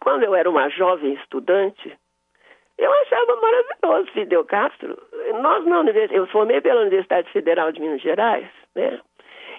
Quando 0.00 0.24
eu 0.24 0.34
era 0.34 0.50
uma 0.50 0.68
jovem 0.70 1.14
estudante, 1.14 1.96
eu 2.76 2.92
achava 3.02 3.36
maravilhoso 3.40 4.12
Fidel 4.12 4.44
Castro. 4.44 4.98
Nós 5.40 5.64
na 5.64 5.78
universidade, 5.78 6.18
eu 6.18 6.26
formei 6.26 6.60
pela 6.60 6.80
Universidade 6.80 7.30
Federal 7.30 7.70
de 7.70 7.80
Minas 7.80 8.02
Gerais, 8.02 8.48
né? 8.74 8.98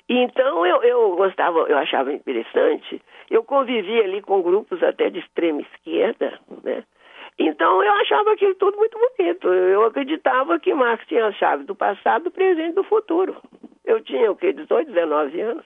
Então 0.09 0.65
eu, 0.65 0.83
eu 0.83 1.15
gostava, 1.15 1.59
eu 1.59 1.77
achava 1.77 2.11
interessante 2.11 3.01
eu 3.33 3.43
convivi 3.43 3.99
ali 3.99 4.21
com 4.21 4.43
grupos 4.43 4.81
até 4.83 5.09
de 5.09 5.17
extrema 5.17 5.61
esquerda, 5.61 6.39
né? 6.63 6.83
Então 7.39 7.83
eu 7.83 7.91
achava 7.93 8.31
aquilo 8.31 8.53
tudo 8.53 8.77
muito 8.77 8.95
bonito. 8.95 9.47
Eu 9.51 9.85
acreditava 9.85 10.59
que 10.59 10.71
Marx 10.71 11.03
tinha 11.07 11.25
a 11.25 11.31
chave 11.31 11.63
do 11.63 11.73
passado, 11.73 12.25
do 12.25 12.31
presente 12.31 12.69
e 12.69 12.75
do 12.75 12.83
futuro. 12.83 13.35
Eu 13.83 14.01
tinha 14.03 14.31
o 14.31 14.35
quê? 14.35 14.53
18, 14.53 14.91
19 14.91 15.41
anos. 15.41 15.65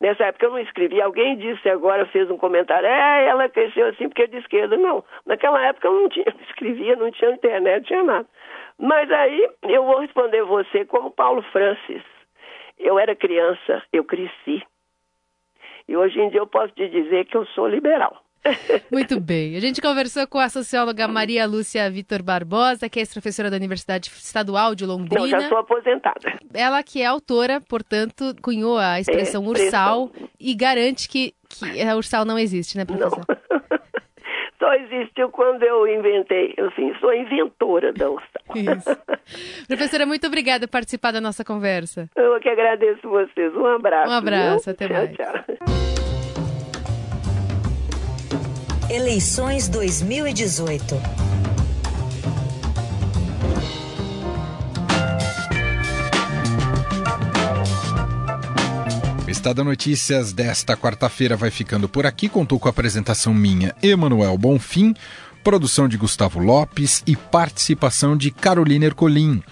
Nessa 0.00 0.26
época 0.26 0.46
eu 0.46 0.50
não 0.50 0.60
escrevia. 0.60 1.04
Alguém 1.04 1.36
disse 1.36 1.68
agora, 1.68 2.06
fez 2.06 2.30
um 2.30 2.36
comentário, 2.36 2.86
é, 2.86 3.26
ela 3.26 3.48
cresceu 3.48 3.88
assim 3.88 4.08
porque 4.08 4.22
é 4.22 4.26
de 4.28 4.36
esquerda. 4.36 4.76
Não, 4.76 5.04
naquela 5.26 5.60
época 5.66 5.88
eu 5.88 5.92
não 5.92 6.08
tinha, 6.08 6.26
não 6.32 6.40
escrevia, 6.48 6.94
não 6.94 7.10
tinha 7.10 7.32
internet, 7.32 7.78
não 7.78 7.82
tinha 7.82 8.02
nada. 8.04 8.28
Mas 8.78 9.10
aí 9.10 9.50
eu 9.64 9.82
vou 9.82 9.98
responder 9.98 10.44
você 10.44 10.84
como 10.84 11.10
Paulo 11.10 11.42
Francis. 11.50 12.04
Eu 12.78 12.96
era 12.96 13.16
criança, 13.16 13.82
eu 13.92 14.04
cresci 14.04 14.62
e 15.88 15.96
hoje 15.96 16.18
em 16.18 16.30
dia 16.30 16.40
eu 16.40 16.46
posso 16.46 16.72
te 16.74 16.88
dizer 16.88 17.26
que 17.26 17.36
eu 17.36 17.46
sou 17.46 17.68
liberal. 17.68 18.22
Muito 18.90 19.20
bem. 19.20 19.56
A 19.56 19.60
gente 19.60 19.80
conversou 19.80 20.26
com 20.26 20.38
a 20.38 20.48
socióloga 20.48 21.08
Maria 21.08 21.46
Lúcia 21.46 21.90
Vitor 21.90 22.22
Barbosa, 22.22 22.88
que 22.88 22.98
é 22.98 23.02
ex-professora 23.02 23.50
da 23.50 23.56
Universidade 23.56 24.08
Estadual 24.08 24.74
de 24.74 24.86
Londrina. 24.86 25.20
Não, 25.20 25.28
já 25.28 25.40
sou 25.48 25.58
aposentada. 25.58 26.38
Ela 26.54 26.82
que 26.82 27.02
é 27.02 27.06
autora, 27.06 27.60
portanto, 27.60 28.34
cunhou 28.42 28.78
a 28.78 29.00
expressão 29.00 29.44
é, 29.44 29.48
ursal 29.48 30.10
e 30.38 30.54
garante 30.54 31.08
que, 31.08 31.34
que 31.48 31.82
a 31.82 31.96
ursal 31.96 32.24
não 32.24 32.38
existe, 32.38 32.76
né, 32.76 32.84
professor? 32.84 33.24
Não. 33.28 33.76
Só 34.66 34.74
existiu 34.74 35.30
quando 35.30 35.62
eu 35.62 35.86
inventei. 35.86 36.52
Eu 36.56 36.72
sim, 36.72 36.92
sou 36.98 37.14
inventora 37.14 37.92
da 37.92 38.10
ursal. 38.10 38.42
Isso. 38.52 38.98
Professora, 39.68 40.04
muito 40.04 40.26
obrigada 40.26 40.66
por 40.66 40.72
participar 40.72 41.12
da 41.12 41.20
nossa 41.20 41.44
conversa. 41.44 42.10
Eu 42.16 42.40
que 42.40 42.48
agradeço 42.48 43.08
vocês. 43.08 43.54
Um 43.54 43.64
abraço. 43.64 44.10
Um 44.10 44.14
abraço, 44.16 44.64
viu? 44.64 44.72
até 44.72 44.88
mais. 44.88 45.12
Tchau, 45.12 45.32
tchau. 45.32 45.56
Eleições 48.90 49.68
2018. 49.68 50.96
Estado 59.36 59.62
Notícias 59.62 60.32
desta 60.32 60.74
quarta-feira 60.78 61.36
vai 61.36 61.50
ficando 61.50 61.90
por 61.90 62.06
aqui. 62.06 62.26
Contou 62.26 62.58
com 62.58 62.68
a 62.68 62.70
apresentação 62.70 63.34
minha, 63.34 63.76
Emanuel 63.82 64.38
Bonfim, 64.38 64.94
produção 65.44 65.86
de 65.86 65.98
Gustavo 65.98 66.40
Lopes 66.40 67.02
e 67.06 67.14
participação 67.14 68.16
de 68.16 68.30
Carolina 68.30 68.86
Ercolim. 68.86 69.42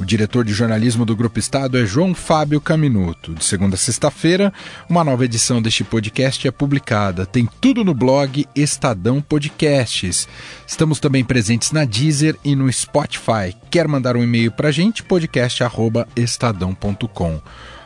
O 0.00 0.04
diretor 0.04 0.46
de 0.46 0.54
jornalismo 0.54 1.04
do 1.04 1.14
Grupo 1.14 1.38
Estado 1.38 1.78
é 1.78 1.84
João 1.84 2.14
Fábio 2.14 2.58
Caminuto. 2.58 3.34
De 3.34 3.44
segunda 3.44 3.74
a 3.74 3.78
sexta-feira, 3.78 4.50
uma 4.88 5.04
nova 5.04 5.26
edição 5.26 5.60
deste 5.60 5.84
podcast 5.84 6.48
é 6.48 6.50
publicada. 6.50 7.26
Tem 7.26 7.46
tudo 7.60 7.84
no 7.84 7.92
blog 7.92 8.46
Estadão 8.56 9.20
Podcasts. 9.20 10.26
Estamos 10.66 10.98
também 10.98 11.22
presentes 11.22 11.70
na 11.70 11.84
Deezer 11.84 12.34
e 12.42 12.56
no 12.56 12.72
Spotify. 12.72 13.54
Quer 13.70 13.86
mandar 13.86 14.16
um 14.16 14.24
e-mail 14.24 14.50
para 14.50 14.70
a 14.70 14.72
gente? 14.72 15.02
podcast.estadão.com. 15.02 17.42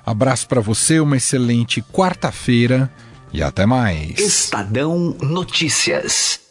Abraço 0.08 0.48
para 0.48 0.62
você, 0.62 1.00
uma 1.00 1.18
excelente 1.18 1.82
quarta-feira 1.82 2.90
e 3.30 3.42
até 3.42 3.66
mais. 3.66 4.18
Estadão 4.18 5.14
Notícias. 5.20 6.47